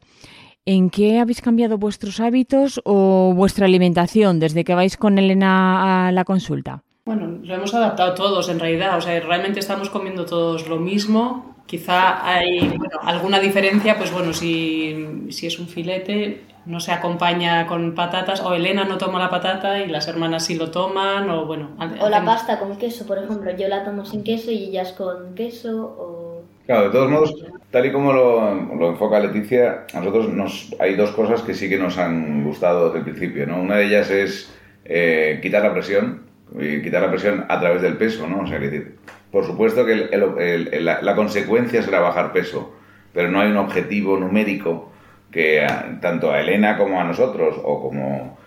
¿en 0.65 0.89
qué 0.89 1.19
habéis 1.19 1.41
cambiado 1.41 1.77
vuestros 1.77 2.19
hábitos 2.19 2.81
o 2.83 3.33
vuestra 3.35 3.65
alimentación 3.65 4.39
desde 4.39 4.63
que 4.63 4.75
vais 4.75 4.97
con 4.97 5.17
Elena 5.17 6.07
a 6.07 6.11
la 6.11 6.25
consulta? 6.25 6.83
Bueno, 7.05 7.39
lo 7.43 7.53
hemos 7.53 7.73
adaptado 7.75 8.15
todos 8.15 8.49
en 8.49 8.59
realidad, 8.59 8.97
o 8.97 9.01
sea, 9.01 9.19
realmente 9.19 9.59
estamos 9.59 9.91
comiendo 9.91 10.25
todos 10.25 10.67
lo 10.67 10.79
mismo, 10.79 11.55
Quizá 11.65 12.23
hay 12.29 12.77
alguna 13.01 13.39
diferencia, 13.39 13.97
pues 13.97 14.11
bueno, 14.11 14.33
si, 14.33 15.25
si 15.29 15.47
es 15.47 15.57
un 15.57 15.67
filete, 15.67 16.43
no 16.65 16.79
se 16.79 16.91
acompaña 16.91 17.67
con 17.67 17.93
patatas, 17.93 18.41
o 18.41 18.53
Elena 18.53 18.85
no 18.85 18.97
toma 18.97 19.19
la 19.19 19.29
patata 19.29 19.79
y 19.79 19.87
las 19.87 20.07
hermanas 20.07 20.45
sí 20.45 20.55
lo 20.55 20.71
toman, 20.71 21.29
o 21.29 21.45
bueno. 21.45 21.69
O 21.99 22.09
la 22.09 22.25
pasta 22.25 22.59
con 22.59 22.77
queso, 22.77 23.05
por 23.05 23.17
ejemplo, 23.17 23.55
yo 23.55 23.67
la 23.67 23.83
tomo 23.83 24.05
sin 24.05 24.23
queso 24.23 24.51
y 24.51 24.65
ellas 24.65 24.93
con 24.93 25.35
queso, 25.35 25.85
o... 25.85 26.43
Claro, 26.65 26.85
de 26.85 26.89
todos 26.89 27.11
modos, 27.11 27.35
tal 27.69 27.85
y 27.85 27.91
como 27.91 28.11
lo, 28.11 28.55
lo, 28.75 28.89
enfoca 28.89 29.19
Leticia, 29.19 29.85
a 29.93 29.99
nosotros 29.99 30.29
nos, 30.29 30.75
hay 30.79 30.95
dos 30.95 31.11
cosas 31.11 31.41
que 31.43 31.53
sí 31.53 31.69
que 31.69 31.77
nos 31.77 31.99
han 31.99 32.43
gustado 32.43 32.85
desde 32.85 32.99
el 32.99 33.03
principio, 33.03 33.45
¿no? 33.45 33.61
Una 33.61 33.77
de 33.77 33.85
ellas 33.85 34.09
es 34.09 34.51
eh, 34.85 35.39
quitar 35.43 35.61
la 35.61 35.73
presión, 35.73 36.23
y 36.59 36.81
quitar 36.81 37.03
la 37.03 37.11
presión 37.11 37.45
a 37.49 37.59
través 37.59 37.83
del 37.83 37.97
peso, 37.97 38.27
¿no? 38.27 38.41
O 38.41 38.47
sea, 38.47 38.57
decir, 38.57 38.95
por 39.31 39.45
supuesto 39.45 39.85
que 39.85 40.09
el, 40.11 40.85
la, 40.85 41.01
la, 41.01 41.15
consecuencia 41.15 41.83
será 41.83 41.99
bajar 41.99 42.33
peso, 42.33 42.73
pero 43.13 43.29
no 43.29 43.41
hay 43.41 43.51
un 43.51 43.57
objetivo 43.57 44.17
numérico 44.17 44.91
que 45.31 45.65
tanto 46.01 46.31
a 46.31 46.39
Elena 46.39 46.77
como 46.77 46.99
a 46.99 47.03
nosotros 47.03 47.55
o 47.63 47.81
como 47.81 48.37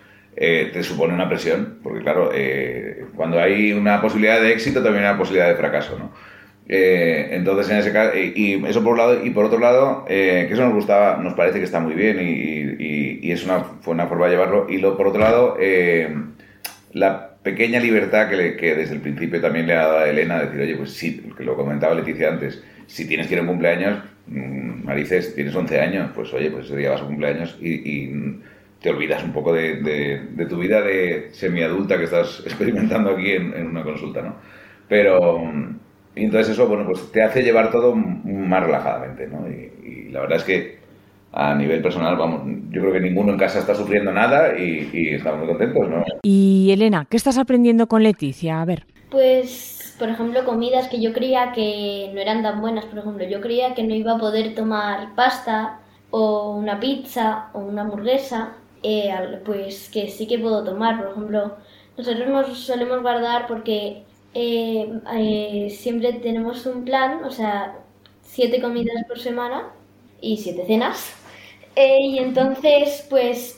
eh, 0.41 0.71
te 0.73 0.85
supone 0.85 1.15
una 1.15 1.29
presión, 1.29 1.81
porque 1.83 2.01
claro, 2.01 2.31
eh, 2.33 3.07
cuando 3.17 3.41
hay 3.41 3.73
una 3.73 4.01
posibilidad 4.01 4.41
de 4.41 4.53
éxito 4.53 4.83
también 4.83 5.05
hay 5.05 5.11
una 5.11 5.19
posibilidad 5.19 5.49
de 5.49 5.57
fracaso, 5.57 5.99
¿no? 5.99 6.13
Eh, 6.69 7.31
entonces, 7.33 7.71
en 7.71 7.79
ese 7.79 7.93
caso, 7.93 8.17
y, 8.17 8.63
eso 8.67 8.85
por 8.85 8.93
un 8.93 8.99
lado, 8.99 9.25
y 9.25 9.31
por 9.31 9.47
otro 9.47 9.59
lado, 9.59 10.05
que 10.07 10.49
eso 10.49 10.63
nos 10.63 10.75
gustaba, 10.75 11.17
nos 11.17 11.35
parece 11.35 11.59
que 11.59 11.65
está 11.65 11.81
muy 11.81 11.95
bien 11.95 12.21
y, 12.21 13.27
y, 13.27 13.33
es 13.33 13.45
una, 13.45 13.61
fue 13.81 13.95
una 13.95 14.07
forma 14.07 14.27
de 14.27 14.33
llevarlo. 14.33 14.67
Y 14.69 14.79
lo, 14.79 14.97
por 14.97 15.09
otro 15.09 15.21
lado, 15.21 15.57
la 16.93 17.31
pequeña 17.43 17.81
libertad 17.81 18.29
que, 18.29 18.57
que, 18.57 18.75
desde 18.75 18.95
el 18.95 19.01
principio 19.01 19.41
también 19.41 19.67
le 19.67 19.75
ha 19.75 19.79
dado 19.79 19.99
a 19.99 20.09
Elena, 20.09 20.41
decir, 20.41 20.61
oye, 20.61 20.77
pues 20.77 20.93
sí, 20.93 21.33
que 21.37 21.43
lo 21.43 21.57
comentaba 21.57 21.95
Leticia 21.95 22.29
antes, 22.29 22.63
si 22.87 23.09
tienes 23.09 23.27
que 23.27 23.35
ir 23.35 23.39
a 23.41 23.43
un 23.43 23.49
cumpleaños, 23.49 23.99
Mm, 24.29 24.85
Marices, 24.85 25.35
tienes 25.35 25.55
11 25.55 25.81
años, 25.81 26.11
pues 26.15 26.33
oye, 26.35 26.51
pues 26.51 26.67
ese 26.67 26.77
día 26.77 26.91
vas 26.91 27.03
a 27.03 27.07
cumpleaños 27.07 27.57
y, 27.61 28.11
te 28.81 28.91
olvidas 28.91 29.25
un 29.25 29.33
poco 29.33 29.53
de, 29.53 30.47
tu 30.49 30.57
vida 30.57 30.81
de 30.83 31.31
semiadulta 31.33 31.99
que 31.99 32.05
estás 32.05 32.41
experimentando 32.45 33.11
aquí 33.11 33.33
en, 33.33 33.67
una 33.67 33.83
consulta, 33.83 34.23
¿no? 34.23 34.37
Pero, 34.89 35.43
entonces 36.15 36.53
eso, 36.53 36.69
bueno, 36.69 36.85
pues 36.87 37.11
te 37.11 37.23
hace 37.23 37.43
llevar 37.43 37.71
todo 37.71 37.95
más 37.95 38.63
relajadamente, 38.63 39.27
¿no? 39.27 39.49
Y, 39.49 40.11
la 40.11 40.21
verdad 40.21 40.39
es 40.39 40.45
que 40.45 40.79
a 41.33 41.55
nivel 41.55 41.83
personal, 41.83 42.17
vamos, 42.17 42.43
yo 42.71 42.81
creo 42.81 42.93
que 42.93 43.01
ninguno 43.01 43.33
en 43.33 43.39
casa 43.39 43.59
está 43.59 43.75
sufriendo 43.75 44.11
nada 44.13 44.59
y, 44.59 44.89
y 44.93 45.09
estamos 45.15 45.41
muy 45.41 45.49
contentos, 45.49 45.89
¿no? 45.89 46.05
Y 46.23 46.71
Elena, 46.73 47.07
¿qué 47.11 47.17
estás 47.17 47.37
aprendiendo 47.37 47.89
con 47.89 48.03
Leticia? 48.03 48.63
A 48.63 48.65
ver. 48.65 48.87
Pues 49.11 49.95
por 49.99 50.09
ejemplo, 50.11 50.45
comidas 50.45 50.89
que 50.89 51.01
yo 51.01 51.13
creía 51.13 51.53
que 51.53 52.11
no 52.15 52.21
eran 52.21 52.43
tan 52.43 52.61
buenas. 52.61 52.85
Por 52.87 52.99
ejemplo, 52.99 53.25
yo 53.27 53.41
creía 53.41 53.75
que 53.75 53.83
no 53.83 53.95
iba 53.95 54.13
a 54.15 54.19
poder 54.19 54.55
tomar 54.55 55.15
pasta 55.15 55.81
o 56.11 56.53
una 56.53 56.79
pizza 56.81 57.51
o 57.53 57.61
una 57.61 57.83
hamburguesa, 57.83 58.55
eh, 58.83 59.13
pues 59.45 59.91
que 59.91 60.09
sí 60.09 60.27
que 60.29 60.39
puedo 60.39 60.63
tomar. 60.65 60.99
Por 61.03 61.11
ejemplo, 61.13 61.57
nosotros 61.97 62.29
nos 62.29 62.59
solemos 62.59 63.03
guardar 63.03 63.47
porque 63.49 64.05
eh, 64.35 65.01
eh, 65.17 65.71
siempre 65.71 66.13
tenemos 66.15 66.65
un 66.67 66.85
plan, 66.85 67.25
o 67.25 67.31
sea, 67.31 67.79
siete 68.23 68.61
comidas 68.61 69.05
por 69.09 69.19
semana 69.19 69.71
y 70.21 70.37
siete 70.39 70.65
cenas. 70.67 71.15
y 71.77 72.19
entonces, 72.19 73.07
pues, 73.11 73.57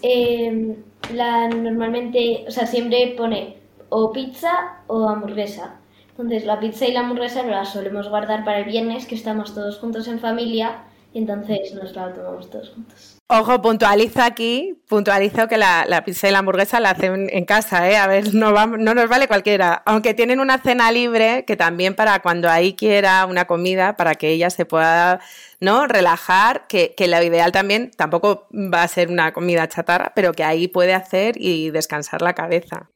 la, 1.13 1.49
normalmente, 1.49 2.45
o 2.47 2.51
sea, 2.51 2.67
siempre 2.67 3.15
pone 3.17 3.60
o 3.91 4.13
pizza 4.13 4.79
o 4.87 5.09
hamburguesa. 5.09 5.77
Entonces 6.11 6.45
la 6.45 6.59
pizza 6.59 6.87
y 6.87 6.93
la 6.93 7.01
hamburguesa 7.01 7.43
la 7.43 7.65
solemos 7.65 8.09
guardar 8.09 8.45
para 8.45 8.59
el 8.59 8.65
viernes, 8.65 9.07
que 9.07 9.15
estamos 9.15 9.55
todos 9.55 9.79
juntos 9.79 10.09
en 10.09 10.19
familia, 10.19 10.85
y 11.13 11.19
entonces 11.19 11.75
nos 11.75 11.95
la 11.95 12.13
tomamos 12.13 12.51
todos 12.51 12.71
juntos. 12.71 13.17
Ojo, 13.29 13.63
puntualiza 13.63 14.25
aquí, 14.25 14.83
puntualizo 14.89 15.47
que 15.47 15.57
la, 15.57 16.03
pizza 16.05 16.29
y 16.29 16.33
la 16.33 16.41
hamburguesa 16.41 16.81
la 16.81 16.91
hacen 16.91 17.29
en 17.31 17.45
casa, 17.45 17.89
¿eh? 17.89 17.97
A 17.97 18.07
ver, 18.09 18.35
no, 18.35 18.53
no 18.53 18.95
nos 18.95 19.09
vale 19.09 19.29
cualquiera. 19.29 19.83
Aunque 19.87 20.15
tienen 20.15 20.41
una 20.41 20.59
cena 20.59 20.91
libre, 20.91 21.45
que 21.47 21.57
también 21.57 21.95
para 21.95 22.21
cuando 22.23 22.51
ahí 22.51 22.75
quiera 22.75 23.25
una 23.27 23.47
comida, 23.47 23.97
para 23.97 24.17
que 24.17 24.31
ella 24.31 24.51
se 24.51 24.67
pueda 24.67 25.21
¿no? 25.61 25.87
relajar, 25.87 26.67
que, 26.67 26.95
que 26.97 27.07
lo 27.07 27.23
ideal 27.23 27.53
también 27.53 27.93
tampoco 27.97 28.49
va 28.53 28.83
a 28.83 28.89
ser 28.89 29.11
una 29.11 29.33
comida 29.33 29.69
chatarra, 29.69 30.13
pero 30.15 30.33
que 30.33 30.43
ahí 30.43 30.67
puede 30.67 30.95
hacer 30.95 31.37
y 31.39 31.71
descansar 31.71 32.23
la 32.23 32.35
cabeza. 32.35 32.91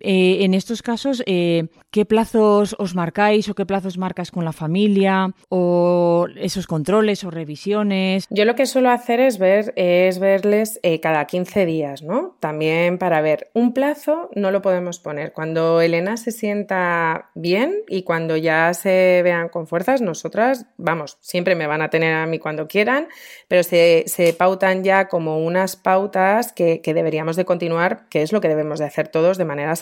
Eh, 0.00 0.44
en 0.44 0.54
estos 0.54 0.82
casos, 0.82 1.22
eh, 1.26 1.68
¿qué 1.90 2.04
plazos 2.04 2.76
os 2.78 2.94
marcáis 2.94 3.48
o 3.48 3.54
qué 3.54 3.66
plazos 3.66 3.98
marcas 3.98 4.30
con 4.30 4.44
la 4.44 4.52
familia 4.52 5.34
o 5.48 6.26
esos 6.36 6.66
controles 6.66 7.24
o 7.24 7.30
revisiones? 7.30 8.26
Yo 8.30 8.44
lo 8.44 8.54
que 8.54 8.66
suelo 8.66 8.90
hacer 8.90 9.20
es 9.20 9.38
ver, 9.38 9.72
es 9.76 10.18
verles 10.18 10.80
eh, 10.82 11.00
cada 11.00 11.24
15 11.26 11.66
días, 11.66 12.02
¿no? 12.02 12.36
También 12.40 12.98
para 12.98 13.20
ver 13.20 13.50
un 13.54 13.72
plazo 13.72 14.30
no 14.34 14.50
lo 14.50 14.62
podemos 14.62 14.98
poner. 14.98 15.32
Cuando 15.32 15.80
Elena 15.80 16.16
se 16.16 16.30
sienta 16.30 17.30
bien 17.34 17.82
y 17.88 18.02
cuando 18.02 18.36
ya 18.36 18.74
se 18.74 19.20
vean 19.22 19.48
con 19.48 19.66
fuerzas, 19.66 20.00
nosotras, 20.00 20.66
vamos, 20.76 21.18
siempre 21.20 21.54
me 21.54 21.66
van 21.66 21.82
a 21.82 21.90
tener 21.90 22.14
a 22.14 22.26
mí 22.26 22.38
cuando 22.38 22.68
quieran, 22.68 23.08
pero 23.48 23.62
se, 23.62 24.04
pautan 24.38 24.84
ya 24.84 25.08
como 25.08 25.38
unas 25.38 25.76
pautas 25.76 26.52
que, 26.52 26.80
deberíamos 26.84 27.36
de 27.36 27.44
continuar, 27.44 28.08
que 28.08 28.22
es 28.22 28.32
lo 28.32 28.40
que 28.40 28.48
debemos 28.48 28.78
de 28.78 28.86
hacer 28.86 29.08
todos 29.08 29.38
de 29.38 29.44
manera. 29.44 29.76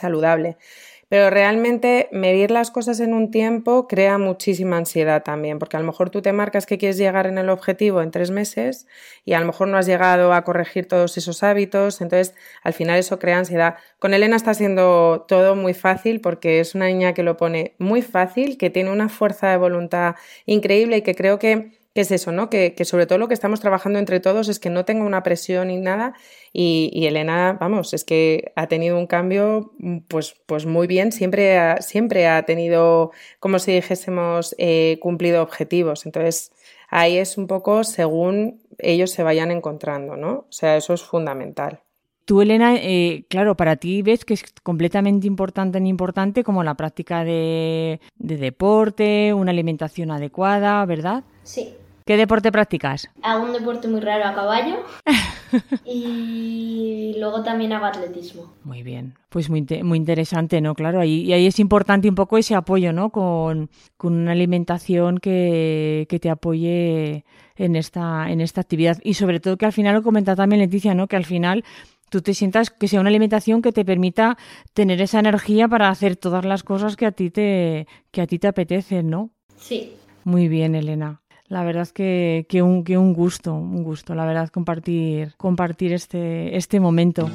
Pero 1.08 1.30
realmente 1.30 2.08
medir 2.10 2.50
las 2.50 2.72
cosas 2.72 2.98
en 2.98 3.14
un 3.14 3.30
tiempo 3.30 3.86
crea 3.86 4.18
muchísima 4.18 4.76
ansiedad 4.76 5.22
también, 5.22 5.60
porque 5.60 5.76
a 5.76 5.80
lo 5.80 5.86
mejor 5.86 6.10
tú 6.10 6.20
te 6.20 6.32
marcas 6.32 6.66
que 6.66 6.78
quieres 6.78 6.98
llegar 6.98 7.28
en 7.28 7.38
el 7.38 7.48
objetivo 7.48 8.02
en 8.02 8.10
tres 8.10 8.32
meses 8.32 8.88
y 9.24 9.34
a 9.34 9.40
lo 9.40 9.46
mejor 9.46 9.68
no 9.68 9.78
has 9.78 9.86
llegado 9.86 10.32
a 10.32 10.42
corregir 10.42 10.88
todos 10.88 11.16
esos 11.16 11.44
hábitos, 11.44 12.00
entonces 12.00 12.34
al 12.64 12.72
final 12.72 12.98
eso 12.98 13.20
crea 13.20 13.38
ansiedad. 13.38 13.76
Con 14.00 14.14
Elena 14.14 14.34
está 14.34 14.52
siendo 14.54 15.24
todo 15.28 15.54
muy 15.54 15.74
fácil 15.74 16.20
porque 16.20 16.58
es 16.58 16.74
una 16.74 16.86
niña 16.86 17.14
que 17.14 17.22
lo 17.22 17.36
pone 17.36 17.76
muy 17.78 18.02
fácil, 18.02 18.58
que 18.58 18.70
tiene 18.70 18.90
una 18.90 19.08
fuerza 19.08 19.48
de 19.48 19.58
voluntad 19.58 20.16
increíble 20.44 20.96
y 20.96 21.02
que 21.02 21.14
creo 21.14 21.38
que 21.38 21.85
que 21.96 22.02
es 22.02 22.10
eso, 22.10 22.30
¿no? 22.30 22.50
Que, 22.50 22.74
sobre 22.84 23.06
todo 23.06 23.16
lo 23.16 23.26
que 23.26 23.32
estamos 23.32 23.58
trabajando 23.60 23.98
entre 23.98 24.20
todos 24.20 24.50
es 24.50 24.58
que 24.58 24.68
no 24.68 24.84
tenga 24.84 25.02
una 25.02 25.22
presión 25.22 25.68
ni 25.68 25.78
nada. 25.78 26.12
Y, 26.52 27.06
Elena, 27.06 27.56
vamos, 27.58 27.94
es 27.94 28.04
que 28.04 28.52
ha 28.54 28.66
tenido 28.66 28.98
un 28.98 29.06
cambio, 29.06 29.72
pues, 30.06 30.36
pues 30.44 30.66
muy 30.66 30.86
bien. 30.86 31.10
Siempre 31.10 31.56
ha, 31.56 31.80
siempre 31.80 32.26
ha 32.26 32.42
tenido, 32.44 33.12
como 33.40 33.58
si 33.58 33.72
dijésemos, 33.72 34.54
eh, 34.58 34.98
cumplido 35.00 35.42
objetivos. 35.42 36.04
Entonces, 36.04 36.52
ahí 36.90 37.16
es 37.16 37.38
un 37.38 37.46
poco 37.46 37.82
según 37.82 38.60
ellos 38.76 39.10
se 39.10 39.22
vayan 39.22 39.50
encontrando, 39.50 40.18
¿no? 40.18 40.30
O 40.32 40.52
sea, 40.52 40.76
eso 40.76 40.92
es 40.92 41.02
fundamental. 41.02 41.80
Tú, 42.26 42.42
Elena, 42.42 42.74
eh, 42.76 43.24
claro, 43.30 43.56
para 43.56 43.76
ti 43.76 44.02
ves 44.02 44.26
que 44.26 44.34
es 44.34 44.44
completamente 44.62 45.26
importante, 45.26 45.78
importante 45.78 46.44
como 46.44 46.62
la 46.62 46.74
práctica 46.74 47.24
de, 47.24 48.00
de 48.18 48.36
deporte, 48.36 49.32
una 49.32 49.52
alimentación 49.52 50.10
adecuada, 50.10 50.84
¿verdad? 50.84 51.24
Sí. 51.42 51.74
¿Qué 52.06 52.16
deporte 52.16 52.52
practicas? 52.52 53.10
Hago 53.20 53.46
un 53.46 53.52
deporte 53.52 53.88
muy 53.88 54.00
raro 54.00 54.26
a 54.26 54.32
caballo 54.32 54.76
y 55.84 57.16
luego 57.18 57.42
también 57.42 57.72
hago 57.72 57.86
atletismo. 57.86 58.54
Muy 58.62 58.84
bien, 58.84 59.14
pues 59.28 59.50
muy, 59.50 59.66
muy 59.82 59.98
interesante, 59.98 60.60
¿no? 60.60 60.76
Claro, 60.76 61.00
ahí, 61.00 61.22
y 61.22 61.32
ahí 61.32 61.46
es 61.46 61.58
importante 61.58 62.08
un 62.08 62.14
poco 62.14 62.38
ese 62.38 62.54
apoyo, 62.54 62.92
¿no? 62.92 63.10
Con, 63.10 63.70
una 64.04 64.30
alimentación 64.30 65.18
que, 65.18 66.06
te 66.08 66.30
apoye 66.30 67.24
en 67.56 67.74
esta, 67.74 68.30
en 68.30 68.40
esta 68.40 68.60
actividad. 68.60 68.98
Y 69.02 69.14
sobre 69.14 69.40
todo 69.40 69.56
que 69.56 69.66
al 69.66 69.72
final, 69.72 69.96
lo 69.96 70.04
comenta 70.04 70.36
también 70.36 70.60
Leticia, 70.60 70.94
¿no? 70.94 71.08
Que 71.08 71.16
al 71.16 71.24
final 71.24 71.64
tú 72.08 72.22
te 72.22 72.34
sientas 72.34 72.70
que 72.70 72.86
sea 72.86 73.00
una 73.00 73.08
alimentación 73.08 73.62
que 73.62 73.72
te 73.72 73.84
permita 73.84 74.38
tener 74.74 75.00
esa 75.00 75.18
energía 75.18 75.66
para 75.66 75.88
hacer 75.88 76.14
todas 76.14 76.44
las 76.44 76.62
cosas 76.62 76.94
que 76.94 77.06
a 77.06 77.10
ti 77.10 77.30
te, 77.30 77.88
que 78.12 78.20
a 78.20 78.28
ti 78.28 78.38
te 78.38 78.46
apetecen, 78.46 79.10
¿no? 79.10 79.30
Sí. 79.56 79.94
Muy 80.22 80.46
bien, 80.46 80.76
Elena. 80.76 81.20
La 81.48 81.62
verdad 81.62 81.82
es 81.82 81.92
que, 81.92 82.46
que, 82.48 82.62
un, 82.62 82.82
que 82.82 82.98
un 82.98 83.12
gusto, 83.12 83.54
un 83.54 83.84
gusto, 83.84 84.14
la 84.14 84.24
verdad, 84.24 84.48
compartir, 84.48 85.34
compartir 85.36 85.92
este, 85.92 86.56
este 86.56 86.80
momento. 86.80 87.30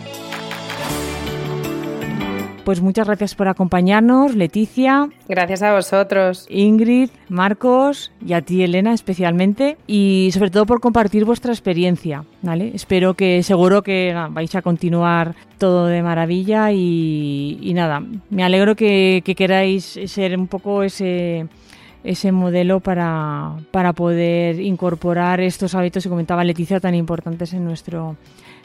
Pues 2.65 2.80
muchas 2.80 3.08
gracias 3.08 3.34
por 3.34 3.47
acompañarnos, 3.47 4.36
Leticia. 4.36 5.10
Gracias 5.28 5.63
a 5.63 5.74
vosotros. 5.74 6.45
Ingrid, 6.50 7.10
Marcos 7.28 8.12
y 8.24 8.34
a 8.34 8.41
ti, 8.41 8.63
Elena, 8.63 8.93
especialmente. 8.93 9.78
Y 9.88 10.30
sobre 10.32 10.52
todo 10.52 10.65
por 10.67 10.80
compartir 10.80 11.26
vuestra 11.26 11.54
experiencia. 11.54 12.24
¿vale? 12.43 12.71
Espero 12.76 13.15
que 13.15 13.41
seguro 13.41 13.82
que 13.82 14.15
vais 14.30 14.54
a 14.56 14.62
continuar 14.62 15.36
todo 15.58 15.88
de 15.88 16.04
maravilla 16.04 16.71
y, 16.71 17.58
y 17.62 17.74
nada, 17.74 18.04
me 18.30 18.43
alegro 18.43 18.76
que, 18.76 19.21
que 19.26 19.36
queráis 19.36 20.00
ser 20.06 20.38
un 20.38 20.47
poco 20.47 20.84
ese 20.84 21.47
ese 22.04 22.32
modelo 22.32 22.80
para, 22.80 23.56
para 23.72 23.94
poder 23.94 24.60
incorporar 24.60 25.40
estos 25.42 25.76
hábitos 25.76 26.04
que 26.04 26.10
comentaba 26.10 26.44
Leticia 26.44 26.80
tan 26.80 26.96
importantes 26.96 27.54
en 27.54 27.66
nuestro, 27.66 28.18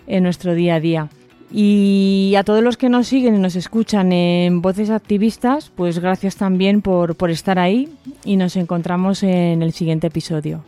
en 0.07 0.23
nuestro 0.23 0.55
día 0.55 0.77
a 0.77 0.81
día. 0.81 1.09
Y 1.53 2.35
a 2.37 2.43
todos 2.43 2.63
los 2.63 2.77
que 2.77 2.89
nos 2.89 3.07
siguen 3.07 3.37
y 3.37 3.39
nos 3.39 3.55
escuchan 3.55 4.13
en 4.13 4.63
Voces 4.63 4.91
Activistas, 4.91 5.71
pues 5.75 6.01
gracias 6.01 6.37
también 6.37 6.83
por, 6.83 7.15
por 7.15 7.31
estar 7.31 7.59
ahí 7.59 7.89
y 8.25 8.37
nos 8.37 8.57
encontramos 8.57 9.23
en 9.23 9.63
el 9.63 9.73
siguiente 9.73 10.09
episodio. 10.09 10.65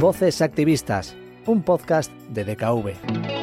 Voces 0.00 0.42
Activistas, 0.42 1.14
un 1.46 1.62
podcast 1.62 2.12
de 2.30 2.44
DKV. 2.44 3.33